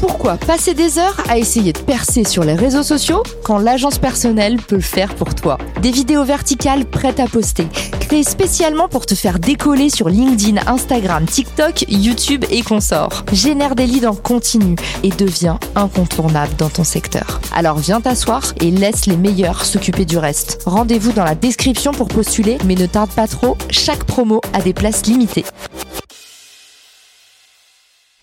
Pourquoi 0.00 0.36
passer 0.36 0.74
des 0.74 0.98
heures 0.98 1.22
à 1.28 1.38
essayer 1.38 1.72
de 1.72 1.78
percer 1.78 2.24
sur 2.24 2.44
les 2.44 2.54
réseaux 2.54 2.82
sociaux 2.82 3.22
quand 3.42 3.58
l'agence 3.58 3.98
personnelle 3.98 4.58
peut 4.58 4.76
le 4.76 4.82
faire 4.82 5.14
pour 5.14 5.34
toi? 5.34 5.56
Des 5.80 5.90
vidéos 5.90 6.24
verticales 6.24 6.84
prêtes 6.84 7.18
à 7.18 7.26
poster, 7.26 7.66
créées 8.00 8.22
spécialement 8.22 8.88
pour 8.88 9.06
te 9.06 9.14
faire 9.14 9.38
décoller 9.38 9.88
sur 9.88 10.08
LinkedIn, 10.08 10.60
Instagram, 10.66 11.24
TikTok, 11.24 11.86
YouTube 11.88 12.44
et 12.50 12.62
consorts. 12.62 13.24
Génère 13.32 13.74
des 13.74 13.86
leads 13.86 14.06
en 14.06 14.14
continu 14.14 14.76
et 15.02 15.08
deviens 15.10 15.58
incontournable 15.74 16.54
dans 16.58 16.68
ton 16.68 16.84
secteur. 16.84 17.40
Alors 17.54 17.78
viens 17.78 18.00
t'asseoir 18.00 18.52
et 18.60 18.70
laisse 18.70 19.06
les 19.06 19.16
meilleurs 19.16 19.64
s'occuper 19.64 20.04
du 20.04 20.18
reste. 20.18 20.62
Rendez-vous 20.66 21.12
dans 21.12 21.24
la 21.24 21.34
description 21.34 21.92
pour 21.92 22.08
postuler, 22.08 22.58
mais 22.66 22.74
ne 22.74 22.86
tarde 22.86 23.10
pas 23.10 23.26
trop, 23.26 23.56
chaque 23.70 24.04
promo 24.04 24.40
a 24.52 24.60
des 24.60 24.74
places 24.74 25.06
limitées. 25.06 25.44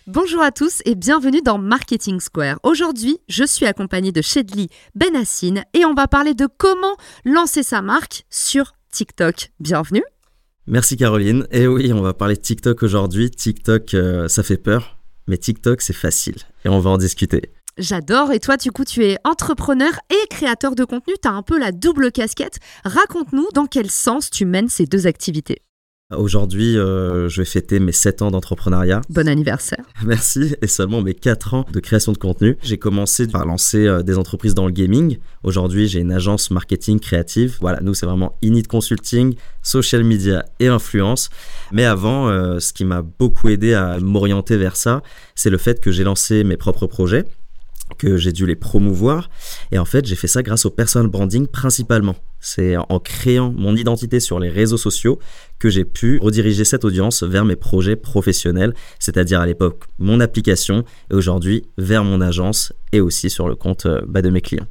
Bonjour 0.08 0.42
à 0.42 0.52
tous 0.52 0.82
et 0.84 0.96
bienvenue 0.96 1.42
dans 1.42 1.58
Marketing 1.58 2.20
Square. 2.20 2.60
Aujourd'hui, 2.64 3.20
je 3.30 3.46
suis 3.46 3.66
accompagnée 3.66 4.12
de 4.12 4.22
Shedley 4.22 4.68
Benassine 4.96 5.64
et 5.74 5.86
on 5.86 5.94
va 5.94 6.10
parler 6.10 6.34
de 6.34 6.46
comment 6.58 6.98
lancer 7.24 7.64
sa 7.64 7.82
marque 7.82 8.26
sur 8.30 8.74
TikTok. 8.92 9.54
Bienvenue. 9.62 10.04
Merci 10.68 10.98
Caroline. 10.98 11.48
Et 11.52 11.68
oui, 11.68 11.94
on 11.94 12.02
va 12.02 12.14
parler 12.14 12.36
de 12.36 12.42
TikTok 12.42 12.84
aujourd'hui. 12.84 13.32
TikTok, 13.32 13.94
euh, 13.94 14.28
ça 14.28 14.44
fait 14.44 14.58
peur, 14.58 14.98
mais 15.28 15.38
TikTok, 15.38 15.82
c'est 15.82 15.94
facile. 15.94 16.36
Et 16.66 16.70
on 16.70 16.82
va 16.82 16.90
en 16.90 16.98
discuter. 16.98 17.54
J'adore. 17.78 18.34
Et 18.34 18.42
toi, 18.42 18.58
du 18.58 18.72
coup, 18.74 18.84
tu 18.84 19.06
es 19.06 19.18
entrepreneur 19.24 19.94
et 20.10 20.28
créateur 20.28 20.76
de 20.76 20.84
contenu. 20.84 21.14
Tu 21.22 21.30
as 21.30 21.32
un 21.32 21.44
peu 21.44 21.58
la 21.58 21.72
double 21.72 22.12
casquette. 22.12 22.60
Raconte-nous 22.84 23.48
dans 23.54 23.68
quel 23.68 23.90
sens 23.90 24.30
tu 24.30 24.44
mènes 24.44 24.68
ces 24.68 24.86
deux 24.86 25.08
activités. 25.08 25.62
Aujourd'hui, 26.18 26.78
euh, 26.78 27.30
je 27.30 27.42
vais 27.42 27.46
fêter 27.46 27.80
mes 27.80 27.92
7 27.92 28.22
ans 28.22 28.32
d'entrepreneuriat. 28.32 29.02
Bon 29.10 29.28
anniversaire. 29.28 29.84
Merci. 30.06 30.56
Et 30.62 30.68
seulement 30.68 31.02
mes 31.02 31.14
4 31.14 31.54
ans 31.54 31.66
de 31.72 31.80
création 31.80 32.12
de 32.12 32.18
contenu. 32.18 32.58
J'ai 32.62 32.78
commencé 32.78 33.28
par 33.28 33.46
lancer 33.46 33.86
euh, 33.86 34.04
des 34.04 34.18
entreprises 34.18 34.56
dans 34.56 34.66
le 34.66 34.72
gaming. 34.72 35.18
Aujourd'hui, 35.44 35.88
j'ai 35.88 36.00
une 36.00 36.12
agence 36.12 36.52
marketing 36.52 37.00
créative. 37.00 37.58
Voilà, 37.62 37.80
nous, 37.82 37.94
c'est 37.94 38.06
vraiment 38.06 38.36
Init 38.42 38.64
Consulting, 38.64 39.36
social 39.62 40.04
media 40.04 40.46
et 40.60 40.68
influence. 40.68 41.30
Mais 41.72 41.86
avant, 41.86 42.30
euh, 42.30 42.60
ce 42.60 42.74
qui 42.74 42.86
m'a 42.86 43.02
beaucoup 43.02 43.50
aidé 43.50 43.74
à 43.74 44.00
m'orienter 44.00 44.58
vers 44.58 44.76
ça, 44.76 45.02
c'est 45.36 45.50
le 45.50 45.58
fait 45.58 45.80
que 45.80 45.92
j'ai 45.92 46.04
lancé 46.04 46.44
mes 46.44 46.58
propres 46.58 46.88
projets 46.88 47.26
que 47.98 48.18
j'ai 48.18 48.32
dû 48.32 48.46
les 48.46 48.56
promouvoir. 48.56 49.30
Et 49.72 49.78
en 49.78 49.86
fait, 49.86 50.06
j'ai 50.06 50.16
fait 50.16 50.28
ça 50.28 50.44
grâce 50.44 50.66
au 50.66 50.70
personal 50.70 51.08
branding 51.08 51.48
principalement. 51.48 52.16
C'est 52.40 52.76
en 52.78 53.00
créant 53.00 53.52
mon 53.52 53.76
identité 53.76 54.20
sur 54.20 54.40
les 54.40 54.50
réseaux 54.50 54.78
sociaux 54.78 55.20
que 55.60 55.70
j'ai 55.70 55.86
pu 55.86 56.20
rediriger 56.22 56.66
cette 56.66 56.84
audience 56.84 57.24
vers 57.24 57.46
mes 57.46 57.56
projets 57.56 57.96
professionnels, 57.96 58.74
c'est-à-dire 59.00 59.40
à, 59.40 59.46
l'époque 59.46 59.84
mon 59.98 60.20
application 60.20 60.84
et 61.10 61.16
aujourd'hui 61.16 61.64
vers 61.78 62.04
mon 62.04 62.20
agence 62.20 62.74
et 62.92 63.00
aussi 63.00 63.30
sur 63.30 63.48
le 63.48 63.56
compte 63.56 63.86
euh, 63.86 64.02
bah, 64.08 64.22
de 64.22 64.30
mes 64.30 64.42
clients. 64.42 64.68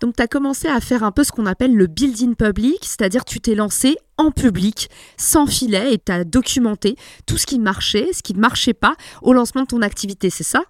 Donc 0.00 0.16
tu 0.16 0.22
as 0.22 0.26
commencé 0.26 0.68
à 0.68 0.80
faire 0.80 1.02
un 1.02 1.12
peu 1.12 1.24
ce 1.24 1.32
qu'on 1.32 1.46
appelle 1.46 1.74
le 1.74 1.86
building 1.86 2.34
public, 2.34 2.78
c'est-à-dire 2.82 3.24
tu 3.24 3.40
t'es 3.40 3.54
lancé 3.54 3.96
en 4.18 4.30
public, 4.30 4.90
sans 5.16 5.46
filet, 5.46 5.94
et 5.94 5.98
tu 5.98 6.12
as 6.12 6.24
documenté 6.24 6.96
tout 7.26 7.38
ce 7.38 7.46
qui 7.46 7.58
marchait, 7.58 8.08
ce 8.12 8.22
qui 8.22 8.34
ne 8.34 8.40
marchait 8.40 8.74
pas 8.74 8.96
au 9.22 9.32
lancement 9.32 9.62
de 9.62 9.68
ton 9.68 9.82
activité, 9.82 10.30
c'est 10.30 10.44
ça? 10.44 10.64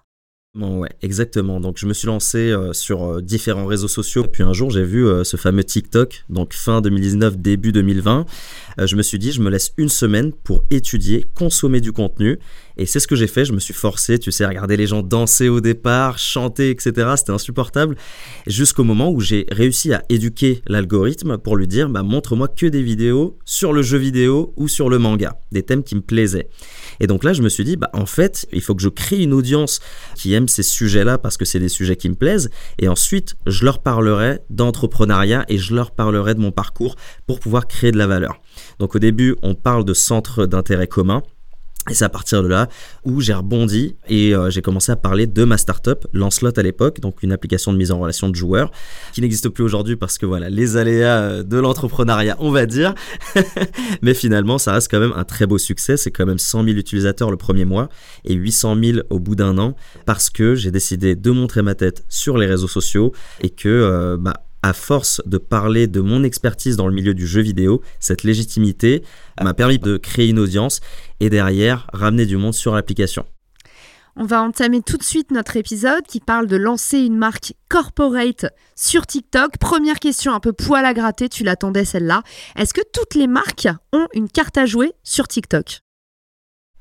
Ouais, 0.55 0.89
exactement. 1.01 1.59
Donc 1.59 1.77
je 1.77 1.85
me 1.85 1.93
suis 1.93 2.07
lancé 2.07 2.37
euh, 2.37 2.73
sur 2.73 3.03
euh, 3.03 3.21
différents 3.21 3.65
réseaux 3.65 3.87
sociaux. 3.87 4.23
Puis 4.23 4.43
un 4.43 4.53
jour, 4.53 4.71
j'ai 4.71 4.83
vu 4.83 5.05
euh, 5.05 5.23
ce 5.23 5.37
fameux 5.37 5.63
TikTok, 5.63 6.23
donc 6.29 6.53
fin 6.53 6.81
2019, 6.81 7.37
début 7.37 7.71
2020. 7.71 8.25
Je 8.77 8.95
me 8.95 9.01
suis 9.01 9.19
dit, 9.19 9.31
je 9.31 9.41
me 9.41 9.49
laisse 9.49 9.73
une 9.77 9.89
semaine 9.89 10.33
pour 10.33 10.63
étudier, 10.69 11.25
consommer 11.35 11.81
du 11.81 11.91
contenu. 11.91 12.39
Et 12.77 12.85
c'est 12.85 12.99
ce 12.99 13.07
que 13.07 13.15
j'ai 13.15 13.27
fait. 13.27 13.45
Je 13.45 13.53
me 13.53 13.59
suis 13.59 13.73
forcé, 13.73 14.19
tu 14.19 14.31
sais, 14.31 14.43
à 14.43 14.49
regarder 14.49 14.75
les 14.75 14.87
gens 14.87 15.01
danser 15.01 15.47
au 15.47 15.61
départ, 15.61 16.17
chanter, 16.17 16.69
etc. 16.69 17.13
C'était 17.17 17.31
insupportable. 17.31 17.95
Jusqu'au 18.47 18.83
moment 18.83 19.11
où 19.11 19.21
j'ai 19.21 19.45
réussi 19.49 19.93
à 19.93 20.03
éduquer 20.09 20.61
l'algorithme 20.67 21.37
pour 21.37 21.55
lui 21.55 21.67
dire, 21.67 21.89
bah, 21.89 22.03
montre-moi 22.03 22.47
que 22.47 22.65
des 22.65 22.81
vidéos 22.81 23.37
sur 23.45 23.71
le 23.71 23.81
jeu 23.81 23.97
vidéo 23.97 24.53
ou 24.57 24.67
sur 24.67 24.89
le 24.89 24.99
manga, 24.99 25.39
des 25.51 25.63
thèmes 25.63 25.83
qui 25.83 25.95
me 25.95 26.01
plaisaient. 26.01 26.49
Et 26.99 27.07
donc 27.07 27.23
là, 27.23 27.33
je 27.33 27.41
me 27.41 27.49
suis 27.49 27.63
dit, 27.63 27.77
bah, 27.77 27.89
en 27.93 28.05
fait, 28.05 28.45
il 28.51 28.61
faut 28.61 28.75
que 28.75 28.81
je 28.81 28.89
crée 28.89 29.21
une 29.21 29.33
audience 29.33 29.79
qui 30.15 30.33
aime 30.33 30.47
ces 30.47 30.63
sujets-là 30.63 31.17
parce 31.17 31.37
que 31.37 31.45
c'est 31.45 31.59
des 31.59 31.69
sujets 31.69 31.95
qui 31.95 32.09
me 32.09 32.15
plaisent. 32.15 32.49
Et 32.79 32.87
ensuite, 32.87 33.35
je 33.45 33.63
leur 33.63 33.81
parlerai 33.81 34.39
d'entrepreneuriat 34.49 35.45
et 35.47 35.57
je 35.57 35.73
leur 35.73 35.91
parlerai 35.91 36.35
de 36.35 36.39
mon 36.39 36.51
parcours 36.51 36.95
pour 37.25 37.39
pouvoir 37.39 37.67
créer 37.67 37.91
de 37.91 37.97
la 37.97 38.07
valeur. 38.07 38.41
Donc 38.79 38.95
au 38.95 38.99
début, 38.99 39.35
on 39.41 39.55
parle 39.55 39.85
de 39.85 39.93
centres 39.93 40.45
d'intérêt 40.45 40.87
commun. 40.87 41.23
Et 41.87 41.93
c'est 41.93 42.05
à 42.05 42.09
partir 42.09 42.41
de 42.41 42.47
là 42.47 42.67
où 43.03 43.21
j'ai 43.21 43.33
rebondi 43.33 43.95
et 44.07 44.33
euh, 44.33 44.49
j'ai 44.49 44.63
commencé 44.63 44.91
à 44.91 44.95
parler 44.95 45.27
de 45.27 45.43
ma 45.43 45.55
startup, 45.55 46.07
Lancelot 46.13 46.57
à 46.57 46.63
l'époque, 46.63 46.99
donc 46.99 47.21
une 47.21 47.31
application 47.31 47.71
de 47.71 47.77
mise 47.77 47.91
en 47.91 47.99
relation 47.99 48.27
de 48.27 48.33
joueurs, 48.33 48.71
qui 49.13 49.21
n'existe 49.21 49.49
plus 49.49 49.63
aujourd'hui 49.63 49.95
parce 49.95 50.17
que 50.17 50.25
voilà, 50.25 50.49
les 50.49 50.77
aléas 50.77 51.19
euh, 51.19 51.43
de 51.43 51.57
l'entrepreneuriat, 51.57 52.37
on 52.39 52.49
va 52.49 52.65
dire. 52.65 52.95
Mais 54.01 54.15
finalement, 54.15 54.57
ça 54.57 54.73
reste 54.73 54.89
quand 54.89 54.99
même 54.99 55.13
un 55.15 55.25
très 55.25 55.45
beau 55.45 55.59
succès. 55.59 55.95
C'est 55.95 56.09
quand 56.09 56.25
même 56.25 56.39
100 56.39 56.63
000 56.63 56.75
utilisateurs 56.75 57.29
le 57.29 57.37
premier 57.37 57.65
mois 57.65 57.89
et 58.23 58.33
800 58.33 58.77
000 58.83 58.99
au 59.11 59.19
bout 59.19 59.35
d'un 59.35 59.59
an 59.59 59.75
parce 60.07 60.31
que 60.31 60.55
j'ai 60.55 60.71
décidé 60.71 61.15
de 61.15 61.29
montrer 61.29 61.61
ma 61.61 61.75
tête 61.75 62.03
sur 62.09 62.39
les 62.39 62.47
réseaux 62.47 62.67
sociaux 62.67 63.13
et 63.41 63.51
que 63.51 63.69
euh, 63.69 64.17
bah, 64.19 64.33
à 64.65 64.73
force 64.73 65.21
de 65.27 65.37
parler 65.37 65.85
de 65.85 66.01
mon 66.01 66.23
expertise 66.23 66.75
dans 66.75 66.87
le 66.87 66.93
milieu 66.95 67.13
du 67.13 67.27
jeu 67.27 67.41
vidéo, 67.41 67.83
cette 67.99 68.23
légitimité 68.23 69.03
m'a 69.39 69.53
permis 69.53 69.77
de 69.77 69.97
créer 69.97 70.27
une 70.27 70.39
audience 70.39 70.79
et 71.19 71.29
derrière 71.29 71.85
ramener 71.93 72.25
du 72.25 72.35
monde 72.37 72.55
sur 72.55 72.73
l'application. 72.73 73.27
On 74.15 74.25
va 74.25 74.41
entamer 74.41 74.81
tout 74.81 74.97
de 74.97 75.03
suite 75.03 75.29
notre 75.29 75.55
épisode 75.55 76.01
qui 76.07 76.19
parle 76.19 76.47
de 76.47 76.55
lancer 76.55 76.97
une 76.97 77.15
marque 77.15 77.53
corporate 77.69 78.47
sur 78.75 79.05
TikTok. 79.05 79.57
Première 79.59 79.99
question 79.99 80.33
un 80.33 80.39
peu 80.39 80.51
poil 80.51 80.83
à 80.83 80.95
gratter, 80.95 81.29
tu 81.29 81.43
l'attendais 81.43 81.85
celle-là. 81.85 82.23
Est-ce 82.55 82.73
que 82.73 82.81
toutes 82.91 83.13
les 83.13 83.27
marques 83.27 83.67
ont 83.93 84.07
une 84.15 84.29
carte 84.29 84.57
à 84.57 84.65
jouer 84.65 84.93
sur 85.03 85.27
TikTok? 85.27 85.81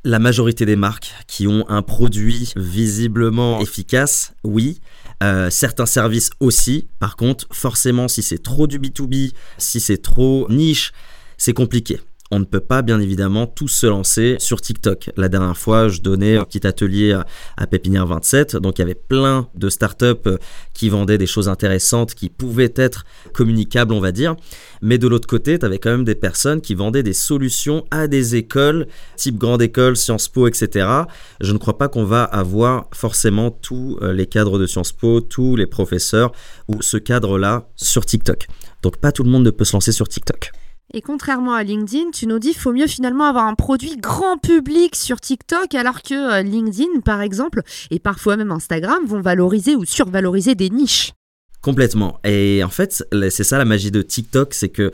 La 0.05 0.19
majorité 0.19 0.65
des 0.65 0.77
marques 0.77 1.13
qui 1.27 1.47
ont 1.47 1.69
un 1.69 1.83
produit 1.83 2.53
visiblement 2.57 3.61
efficace, 3.61 4.33
oui. 4.43 4.81
Euh, 5.23 5.51
certains 5.51 5.87
services 5.87 6.31
aussi. 6.41 6.89
Par 6.99 7.17
contre, 7.17 7.47
forcément, 7.53 8.09
si 8.09 8.23
c'est 8.23 8.43
trop 8.43 8.67
du 8.67 8.79
B2B, 8.79 9.33
si 9.59 9.81
c'est 9.81 9.99
trop 9.99 10.47
niche, 10.51 10.93
c'est 11.39 11.55
compliqué 11.55 12.01
on 12.35 12.41
ne 12.41 12.45
peut 12.45 12.61
pas 12.61 12.83
bien 12.83 13.01
évidemment 13.01 13.47
tous 13.47 13.69
se 13.69 13.87
lancer 13.87 14.37
sur 14.41 14.61
TikTok. 14.61 15.11
La 15.17 15.29
dernière 15.29 15.57
fois, 15.57 15.89
je 15.89 16.01
donnais 16.01 16.37
un 16.37 16.45
petit 16.45 16.67
atelier 16.67 17.17
à 17.57 17.67
Pépinière 17.69 18.07
27, 18.07 18.57
donc 18.57 18.79
il 18.79 18.83
y 18.83 18.85
avait 18.85 18.95
plein 18.97 19.49
de 19.55 19.69
startups 19.69 20.39
qui 20.73 20.89
vendaient 20.89 21.17
des 21.17 21.27
choses 21.27 21.49
intéressantes 21.49 22.15
qui 22.15 22.31
pouvaient 22.31 22.73
être 22.75 23.05
communicables, 23.33 23.93
on 23.93 24.01
va 24.01 24.11
dire. 24.11 24.35
Mais 24.83 24.99
de 24.99 25.07
l'autre 25.07 25.29
côté, 25.29 25.59
tu 25.61 25.65
avais 25.65 25.79
quand 25.79 25.91
même 25.91 26.05
des 26.05 26.17
personnes 26.17 26.61
qui 26.61 26.75
vendaient 26.75 27.05
des 27.05 27.13
solutions 27.13 27.85
à 27.93 28.09
des 28.09 28.35
écoles, 28.35 28.89
type 29.17 29.39
grande 29.39 29.63
école, 29.63 29.97
Sciences 29.97 30.29
Po, 30.29 30.49
etc. 30.49 30.89
Je 31.41 31.53
ne 31.53 31.59
crois 31.59 31.79
pas 31.79 31.89
qu'on 31.89 32.05
va 32.05 32.25
avoir 32.25 32.89
forcément 32.93 33.53
tous 33.53 33.97
euh, 34.03 34.13
les 34.13 34.27
cadres 34.27 34.59
de 34.59 34.67
Sciences 34.67 34.93
Po, 34.93 35.21
tous 35.21 35.55
les 35.55 35.67
professeurs 35.67 36.33
ou 36.67 36.83
ce 36.83 36.97
cadre-là 36.97 37.69
sur 37.77 38.05
TikTok. 38.05 38.49
Donc 38.83 38.97
pas 38.97 39.13
tout 39.13 39.23
le 39.23 39.31
monde 39.31 39.45
ne 39.45 39.51
peut 39.51 39.65
se 39.65 39.75
lancer 39.75 39.93
sur 39.93 40.09
TikTok. 40.09 40.51
Et 40.93 41.01
contrairement 41.01 41.55
à 41.55 41.63
LinkedIn, 41.63 42.11
tu 42.13 42.27
nous 42.27 42.39
dis 42.39 42.51
qu'il 42.51 42.61
faut 42.61 42.73
mieux 42.73 42.87
finalement 42.87 43.25
avoir 43.25 43.47
un 43.47 43.55
produit 43.55 43.97
grand 43.97 44.39
public 44.39 44.95
sur 44.95 45.21
TikTok, 45.21 45.75
alors 45.75 46.03
que 46.03 46.15
euh, 46.15 46.43
LinkedIn, 46.43 47.01
par 47.05 47.23
exemple, 47.23 47.63
et 47.91 47.99
parfois 47.99 48.37
même 48.37 48.53
Instagram, 48.53 49.05
vont 49.07 49.21
valoriser 49.21 49.75
ou 49.75 49.85
survaloriser 49.85 50.55
des 50.55 50.71
niches. 50.71 51.13
Complètement. 51.63 52.21
Et 52.25 52.63
en 52.63 52.69
fait, 52.69 53.03
c'est 53.31 53.45
ça 53.45 53.57
la 53.57 53.65
magie 53.65 53.91
de 53.91 54.03
TikTok, 54.03 54.53
c'est 54.53 54.69
que 54.69 54.93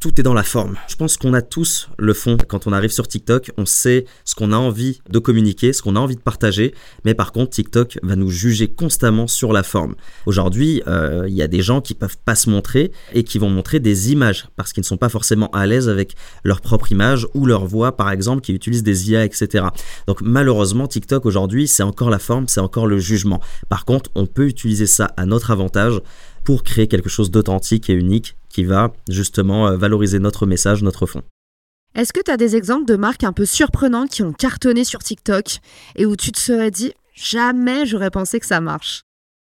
tout 0.00 0.18
est 0.18 0.22
dans 0.24 0.34
la 0.34 0.42
forme. 0.42 0.76
Je 0.88 0.96
pense 0.96 1.18
qu'on 1.18 1.34
a 1.34 1.42
tous 1.42 1.90
le 1.98 2.14
fond. 2.14 2.38
Quand 2.48 2.66
on 2.66 2.72
arrive 2.72 2.90
sur 2.90 3.06
TikTok, 3.06 3.52
on 3.58 3.66
sait 3.66 4.06
ce 4.24 4.34
qu'on 4.34 4.50
a 4.52 4.56
envie 4.56 5.02
de 5.10 5.18
communiquer, 5.18 5.74
ce 5.74 5.82
qu'on 5.82 5.94
a 5.94 6.00
envie 6.00 6.16
de 6.16 6.22
partager. 6.22 6.74
Mais 7.04 7.12
par 7.12 7.32
contre, 7.32 7.50
TikTok 7.50 7.98
va 8.02 8.16
nous 8.16 8.30
juger 8.30 8.68
constamment 8.68 9.26
sur 9.26 9.52
la 9.52 9.62
forme. 9.62 9.94
Aujourd'hui, 10.24 10.82
euh, 10.86 11.26
il 11.28 11.34
y 11.34 11.42
a 11.42 11.48
des 11.48 11.60
gens 11.60 11.82
qui 11.82 11.92
peuvent 11.92 12.16
pas 12.24 12.34
se 12.34 12.48
montrer 12.48 12.92
et 13.12 13.24
qui 13.24 13.38
vont 13.38 13.50
montrer 13.50 13.78
des 13.78 14.10
images 14.10 14.48
parce 14.56 14.72
qu'ils 14.72 14.80
ne 14.80 14.86
sont 14.86 14.96
pas 14.96 15.10
forcément 15.10 15.50
à 15.50 15.66
l'aise 15.66 15.90
avec 15.90 16.14
leur 16.44 16.62
propre 16.62 16.90
image 16.90 17.26
ou 17.34 17.44
leur 17.44 17.66
voix, 17.66 17.94
par 17.94 18.10
exemple, 18.10 18.40
qui 18.40 18.54
utilisent 18.54 18.82
des 18.82 19.10
IA, 19.10 19.26
etc. 19.26 19.66
Donc 20.06 20.22
malheureusement, 20.22 20.88
TikTok 20.88 21.26
aujourd'hui, 21.26 21.68
c'est 21.68 21.82
encore 21.82 22.08
la 22.08 22.18
forme, 22.18 22.48
c'est 22.48 22.60
encore 22.60 22.86
le 22.86 22.98
jugement. 22.98 23.40
Par 23.68 23.84
contre, 23.84 24.10
on 24.14 24.24
peut 24.24 24.46
utiliser 24.46 24.86
ça 24.86 25.12
à 25.18 25.26
notre 25.26 25.50
avantage 25.50 26.00
pour 26.44 26.62
créer 26.62 26.88
quelque 26.88 27.08
chose 27.08 27.30
d'authentique 27.30 27.90
et 27.90 27.94
unique 27.94 28.36
qui 28.48 28.64
va 28.64 28.92
justement 29.08 29.68
euh, 29.68 29.76
valoriser 29.76 30.18
notre 30.18 30.46
message, 30.46 30.82
notre 30.82 31.06
fond. 31.06 31.22
Est-ce 31.94 32.12
que 32.12 32.20
tu 32.20 32.30
as 32.30 32.36
des 32.36 32.54
exemples 32.54 32.86
de 32.86 32.96
marques 32.96 33.24
un 33.24 33.32
peu 33.32 33.44
surprenantes 33.44 34.10
qui 34.10 34.22
ont 34.22 34.32
cartonné 34.32 34.84
sur 34.84 35.02
TikTok 35.02 35.58
et 35.96 36.06
où 36.06 36.14
tu 36.14 36.30
te 36.30 36.38
serais 36.38 36.70
dit 36.70 36.92
jamais 37.14 37.84
j'aurais 37.84 38.10
pensé 38.10 38.38
que 38.38 38.46
ça 38.46 38.60
marche? 38.60 39.02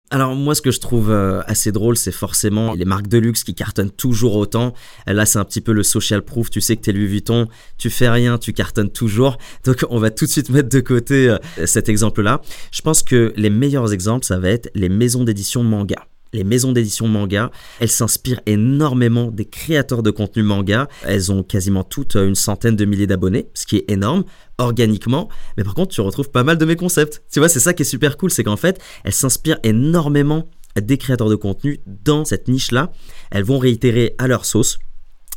Alors 0.10 0.34
moi 0.36 0.56
ce 0.56 0.62
que 0.62 0.72
je 0.72 0.80
trouve 0.80 1.12
euh, 1.12 1.42
assez 1.48 1.74
drôle 1.74 1.98
c'est 1.98 2.14
forcément 2.14 2.74
les 2.74 2.86
marques 2.86 3.10
de 3.10 3.18
luxe 3.18 3.44
qui 3.44 3.54
cartonnent 3.54 3.92
toujours 3.92 4.38
autant. 4.38 4.74
Là 5.06 5.26
c'est 5.26 5.40
un 5.40 5.44
petit 5.44 5.60
peu 5.60 5.74
le 5.74 5.84
social 5.84 6.22
proof, 6.22 6.50
tu 6.50 6.62
sais 6.62 6.78
que 6.78 6.82
t'es 6.82 6.94
Louis 6.94 7.08
Vuitton, 7.08 7.50
tu 7.78 7.90
fais 7.90 8.10
rien, 8.10 8.38
tu 8.38 8.54
cartonnes 8.54 8.92
toujours. 8.92 9.38
Donc 9.66 9.86
on 9.90 10.00
va 10.00 10.10
tout 10.10 10.24
de 10.24 10.30
suite 10.30 10.50
mettre 10.50 10.70
de 10.70 10.80
côté 10.80 11.30
euh, 11.30 11.38
cet 11.66 11.90
exemple 11.90 12.22
là. 12.22 12.42
Je 12.72 12.82
pense 12.82 13.04
que 13.04 13.34
les 13.36 13.50
meilleurs 13.50 13.92
exemples 13.92 14.26
ça 14.26 14.40
va 14.40 14.48
être 14.48 14.70
les 14.74 14.88
maisons 14.88 15.26
d'édition 15.26 15.64
manga 15.66 16.08
les 16.34 16.44
maisons 16.44 16.72
d'édition 16.72 17.08
manga, 17.08 17.52
elles 17.80 17.90
s'inspirent 17.90 18.42
énormément 18.46 19.32
des 19.32 19.46
créateurs 19.46 20.04
de 20.04 20.12
contenu 20.12 20.44
manga. 20.44 20.88
Elles 21.04 21.32
ont 21.32 21.44
quasiment 21.44 21.84
toutes 21.84 22.16
une 22.16 22.36
centaine 22.36 22.76
de 22.76 22.86
milliers 22.86 23.08
d'abonnés, 23.08 23.50
ce 23.54 23.66
qui 23.66 23.78
est 23.78 23.92
énorme 23.92 24.24
organiquement, 24.58 25.30
mais 25.56 25.64
par 25.64 25.76
contre 25.76 25.94
tu 25.94 26.02
retrouves 26.02 26.32
pas 26.32 26.44
mal 26.44 26.58
de 26.58 26.66
mes 26.66 26.76
concepts. 26.76 27.24
Tu 27.32 27.40
vois, 27.40 27.50
c'est 27.50 27.60
ça 27.60 27.74
qui 27.74 27.84
est 27.84 27.86
super 27.86 28.18
cool, 28.18 28.32
c'est 28.32 28.44
qu'en 28.44 28.58
fait, 28.58 28.80
elles 29.04 29.14
s'inspirent 29.14 29.60
énormément 29.64 30.50
des 30.82 30.98
créateurs 30.98 31.30
de 31.30 31.36
contenu 31.36 31.80
dans 31.86 32.26
cette 32.26 32.48
niche-là. 32.48 32.92
Elles 33.32 33.44
vont 33.44 33.58
réitérer 33.60 34.16
à 34.18 34.28
leur 34.28 34.46
sauce. 34.46 34.80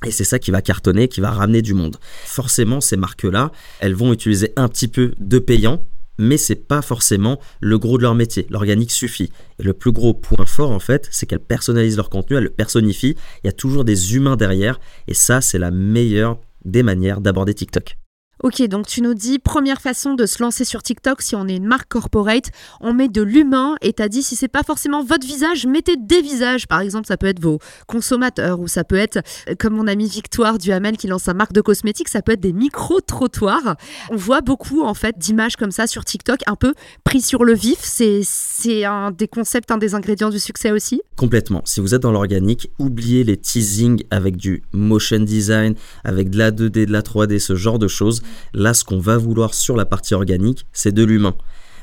Et 0.06 0.10
c'est 0.10 0.24
ça 0.24 0.38
qui 0.38 0.50
va 0.50 0.62
cartonner, 0.62 1.08
qui 1.08 1.20
va 1.20 1.30
ramener 1.30 1.60
du 1.60 1.74
monde. 1.74 1.96
Forcément, 2.24 2.80
ces 2.80 2.96
marques-là, 2.96 3.52
elles 3.80 3.94
vont 3.94 4.12
utiliser 4.14 4.52
un 4.56 4.68
petit 4.68 4.88
peu 4.88 5.12
de 5.18 5.38
payant, 5.38 5.86
mais 6.20 6.36
c'est 6.36 6.54
pas 6.54 6.82
forcément 6.82 7.40
le 7.60 7.78
gros 7.78 7.98
de 7.98 8.02
leur 8.02 8.14
métier. 8.14 8.46
L'organique 8.50 8.92
suffit. 8.92 9.32
Et 9.58 9.62
le 9.62 9.72
plus 9.72 9.92
gros 9.92 10.14
point 10.14 10.46
fort, 10.46 10.70
en 10.70 10.78
fait, 10.78 11.08
c'est 11.10 11.26
qu'elles 11.26 11.40
personnalisent 11.40 11.96
leur 11.96 12.10
contenu, 12.10 12.36
elles 12.36 12.44
le 12.44 12.50
personnifient. 12.50 13.16
Il 13.42 13.46
y 13.46 13.50
a 13.50 13.52
toujours 13.52 13.84
des 13.84 14.14
humains 14.14 14.36
derrière. 14.36 14.78
Et 15.08 15.14
ça, 15.14 15.40
c'est 15.40 15.58
la 15.58 15.70
meilleure 15.70 16.38
des 16.64 16.82
manières 16.82 17.20
d'aborder 17.20 17.54
TikTok. 17.54 17.99
Ok, 18.42 18.62
donc 18.68 18.86
tu 18.86 19.02
nous 19.02 19.12
dis, 19.12 19.38
première 19.38 19.82
façon 19.82 20.14
de 20.14 20.24
se 20.24 20.42
lancer 20.42 20.64
sur 20.64 20.82
TikTok, 20.82 21.20
si 21.20 21.36
on 21.36 21.46
est 21.46 21.56
une 21.56 21.66
marque 21.66 21.90
corporate, 21.90 22.46
on 22.80 22.94
met 22.94 23.08
de 23.08 23.20
l'humain 23.20 23.74
et 23.82 23.92
t'as 23.92 24.08
dit, 24.08 24.22
si 24.22 24.34
c'est 24.34 24.48
pas 24.48 24.62
forcément 24.62 25.04
votre 25.04 25.26
visage, 25.26 25.66
mettez 25.66 25.96
des 25.98 26.22
visages. 26.22 26.66
Par 26.66 26.80
exemple, 26.80 27.06
ça 27.06 27.18
peut 27.18 27.26
être 27.26 27.40
vos 27.40 27.58
consommateurs 27.86 28.58
ou 28.58 28.66
ça 28.66 28.82
peut 28.82 28.96
être, 28.96 29.18
euh, 29.48 29.54
comme 29.58 29.74
mon 29.74 29.86
amie 29.86 30.08
Victoire 30.08 30.56
Duhamel 30.56 30.96
qui 30.96 31.06
lance 31.06 31.24
sa 31.24 31.34
marque 31.34 31.52
de 31.52 31.60
cosmétiques, 31.60 32.08
ça 32.08 32.22
peut 32.22 32.32
être 32.32 32.40
des 32.40 32.54
micro-trottoirs. 32.54 33.76
On 34.10 34.16
voit 34.16 34.40
beaucoup, 34.40 34.80
en 34.84 34.94
fait, 34.94 35.18
d'images 35.18 35.56
comme 35.56 35.70
ça 35.70 35.86
sur 35.86 36.06
TikTok, 36.06 36.40
un 36.46 36.56
peu 36.56 36.72
pris 37.04 37.20
sur 37.20 37.44
le 37.44 37.52
vif. 37.52 37.80
C'est, 37.82 38.22
c'est 38.24 38.86
un 38.86 39.10
des 39.10 39.28
concepts, 39.28 39.70
un 39.70 39.76
des 39.76 39.94
ingrédients 39.94 40.30
du 40.30 40.40
succès 40.40 40.70
aussi? 40.70 41.02
Complètement. 41.14 41.60
Si 41.66 41.80
vous 41.80 41.94
êtes 41.94 42.02
dans 42.02 42.12
l'organique, 42.12 42.70
oubliez 42.78 43.22
les 43.22 43.36
teasings 43.36 44.02
avec 44.10 44.38
du 44.38 44.62
motion 44.72 45.18
design, 45.18 45.74
avec 46.04 46.30
de 46.30 46.38
la 46.38 46.50
2D, 46.50 46.86
de 46.86 46.92
la 46.92 47.02
3D, 47.02 47.38
ce 47.38 47.54
genre 47.54 47.78
de 47.78 47.86
choses. 47.86 48.22
Là, 48.54 48.74
ce 48.74 48.84
qu'on 48.84 48.98
va 48.98 49.16
vouloir 49.16 49.54
sur 49.54 49.76
la 49.76 49.84
partie 49.84 50.14
organique, 50.14 50.66
c'est 50.72 50.92
de 50.92 51.04
l'humain. 51.04 51.34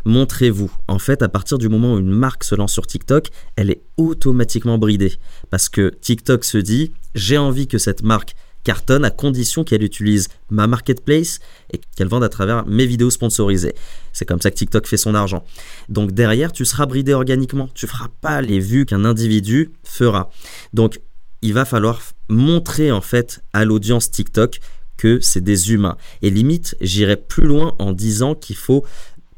Montrez-vous. 0.05 0.71
En 0.87 0.99
fait, 0.99 1.21
à 1.21 1.29
partir 1.29 1.57
du 1.57 1.67
moment 1.67 1.95
où 1.95 1.99
une 1.99 2.09
marque 2.09 2.43
se 2.43 2.55
lance 2.55 2.71
sur 2.71 2.87
TikTok, 2.87 3.27
elle 3.55 3.69
est 3.69 3.81
automatiquement 3.97 4.77
bridée. 4.77 5.13
Parce 5.49 5.67
que 5.69 5.89
TikTok 5.89 6.45
se 6.45 6.57
dit, 6.57 6.91
j'ai 7.13 7.37
envie 7.37 7.67
que 7.67 7.77
cette 7.77 8.03
marque 8.03 8.35
cartonne 8.63 9.05
à 9.05 9.11
condition 9.11 9.63
qu'elle 9.63 9.83
utilise 9.83 10.27
ma 10.49 10.67
marketplace 10.67 11.39
et 11.71 11.79
qu'elle 11.95 12.09
vende 12.09 12.23
à 12.23 12.29
travers 12.29 12.65
mes 12.65 12.85
vidéos 12.85 13.09
sponsorisées. 13.09 13.75
C'est 14.11 14.25
comme 14.25 14.41
ça 14.41 14.51
que 14.51 14.55
TikTok 14.55 14.87
fait 14.87 14.97
son 14.97 15.15
argent. 15.15 15.45
Donc 15.87 16.11
derrière, 16.11 16.51
tu 16.51 16.65
seras 16.65 16.85
bridé 16.85 17.13
organiquement. 17.13 17.69
Tu 17.73 17.87
feras 17.87 18.09
pas 18.19 18.41
les 18.41 18.59
vues 18.59 18.85
qu'un 18.85 19.05
individu 19.05 19.71
fera. 19.83 20.31
Donc 20.73 20.99
il 21.41 21.53
va 21.53 21.65
falloir 21.65 22.01
montrer 22.27 22.91
en 22.91 22.99
fait 22.99 23.41
à 23.53 23.63
l'audience 23.63 24.11
TikTok 24.11 24.59
que 24.97 25.19
c'est 25.21 25.43
des 25.43 25.71
humains. 25.71 25.97
Et 26.21 26.29
limite, 26.29 26.75
j'irai 26.81 27.15
plus 27.15 27.45
loin 27.45 27.75
en 27.79 27.93
disant 27.93 28.35
qu'il 28.35 28.55
faut 28.55 28.85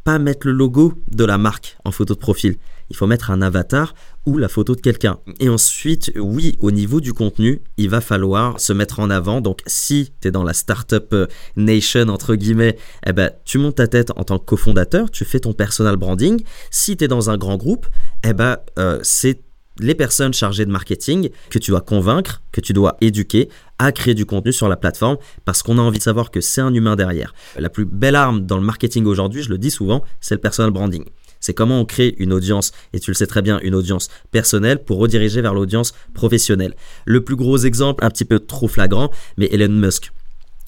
pas 0.04 0.20
mettre 0.20 0.48
le 0.48 0.54
logo 0.54 0.94
de 1.12 1.26
la 1.26 1.38
marque 1.38 1.78
en 1.86 1.92
photo 1.92 2.14
de 2.14 2.20
profil. 2.20 2.56
Il 2.90 2.96
faut 2.96 3.06
mettre 3.06 3.30
un 3.30 3.42
avatar 3.42 3.94
ou 4.26 4.38
la 4.38 4.48
photo 4.48 4.76
de 4.76 4.82
quelqu'un. 4.82 5.20
Et 5.40 5.50
ensuite, 5.50 6.12
oui, 6.16 6.56
au 6.60 6.72
niveau 6.72 7.02
du 7.02 7.14
contenu, 7.14 7.62
il 7.78 7.90
va 7.90 8.02
falloir 8.02 8.60
se 8.60 8.74
mettre 8.74 9.00
en 9.00 9.10
avant. 9.10 9.42
Donc, 9.42 9.60
si 9.68 10.12
tu 10.22 10.28
es 10.28 10.32
dans 10.32 10.44
la 10.44 10.54
startup 10.54 11.14
euh, 11.14 11.28
nation, 11.56 12.08
entre 12.10 12.36
guillemets, 12.36 12.78
eh 13.06 13.14
ben, 13.14 13.32
tu 13.46 13.60
montes 13.60 13.76
ta 13.76 13.88
tête 13.88 14.12
en 14.16 14.24
tant 14.24 14.40
que 14.40 14.46
cofondateur, 14.46 15.12
tu 15.12 15.26
fais 15.26 15.40
ton 15.40 15.54
personal 15.54 15.98
branding. 15.98 16.42
Si 16.72 16.98
tu 16.98 17.04
es 17.04 17.08
dans 17.08 17.30
un 17.30 17.38
grand 17.38 17.58
groupe, 17.58 17.86
eh 18.24 18.34
ben, 18.34 18.58
euh, 18.80 19.00
c'est 19.04 19.42
les 19.80 19.96
personnes 19.96 20.34
chargées 20.34 20.66
de 20.66 20.72
marketing 20.72 21.30
que 21.50 21.60
tu 21.60 21.72
dois 21.72 21.82
convaincre, 21.82 22.42
que 22.52 22.62
tu 22.62 22.74
dois 22.74 22.98
éduquer 23.02 23.50
à 23.80 23.92
créer 23.92 24.14
du 24.14 24.26
contenu 24.26 24.54
sur 24.54 24.70
la 24.70 24.78
plateforme 24.78 25.18
parce 25.46 25.64
qu'on 25.64 25.78
a 25.78 25.82
envie 25.82 25.98
de 25.98 26.04
savoir 26.04 26.30
que 26.30 26.42
c'est 26.42 26.62
un 26.62 26.74
humain 26.74 26.96
derrière. 26.96 27.34
La 27.58 27.70
plus 27.70 27.86
belle 27.86 28.16
arme 28.16 28.46
dans 28.46 28.58
le 28.58 28.64
marketing 28.64 29.06
aujourd'hui, 29.06 29.42
je 29.42 29.50
le 29.50 29.58
dis 29.58 29.72
souvent, 29.72 30.04
c'est 30.22 30.36
le 30.36 30.42
personal 30.42 30.72
branding. 30.72 31.06
C'est 31.40 31.54
comment 31.54 31.80
on 31.80 31.86
crée 31.86 32.16
une 32.20 32.34
audience, 32.34 32.74
et 32.92 33.00
tu 33.00 33.12
le 33.12 33.16
sais 33.16 33.26
très 33.26 33.42
bien, 33.42 33.60
une 33.62 33.74
audience 33.74 34.10
personnelle 34.30 34.84
pour 34.84 34.98
rediriger 34.98 35.42
vers 35.42 35.54
l'audience 35.54 35.94
professionnelle. 36.14 36.76
Le 37.06 37.24
plus 37.24 37.38
gros 37.38 37.58
exemple, 37.58 38.04
un 38.04 38.10
petit 38.10 38.26
peu 38.26 38.40
trop 38.40 38.68
flagrant, 38.68 39.10
mais 39.38 39.48
Elon 39.52 39.72
Musk. 39.72 40.12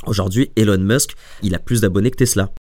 Aujourd'hui, 0.08 0.52
Elon 0.56 0.80
Musk, 0.80 1.12
il 1.44 1.54
a 1.56 1.60
plus 1.60 1.82
d'abonnés 1.82 2.10
que 2.10 2.16
Tesla 2.16 2.52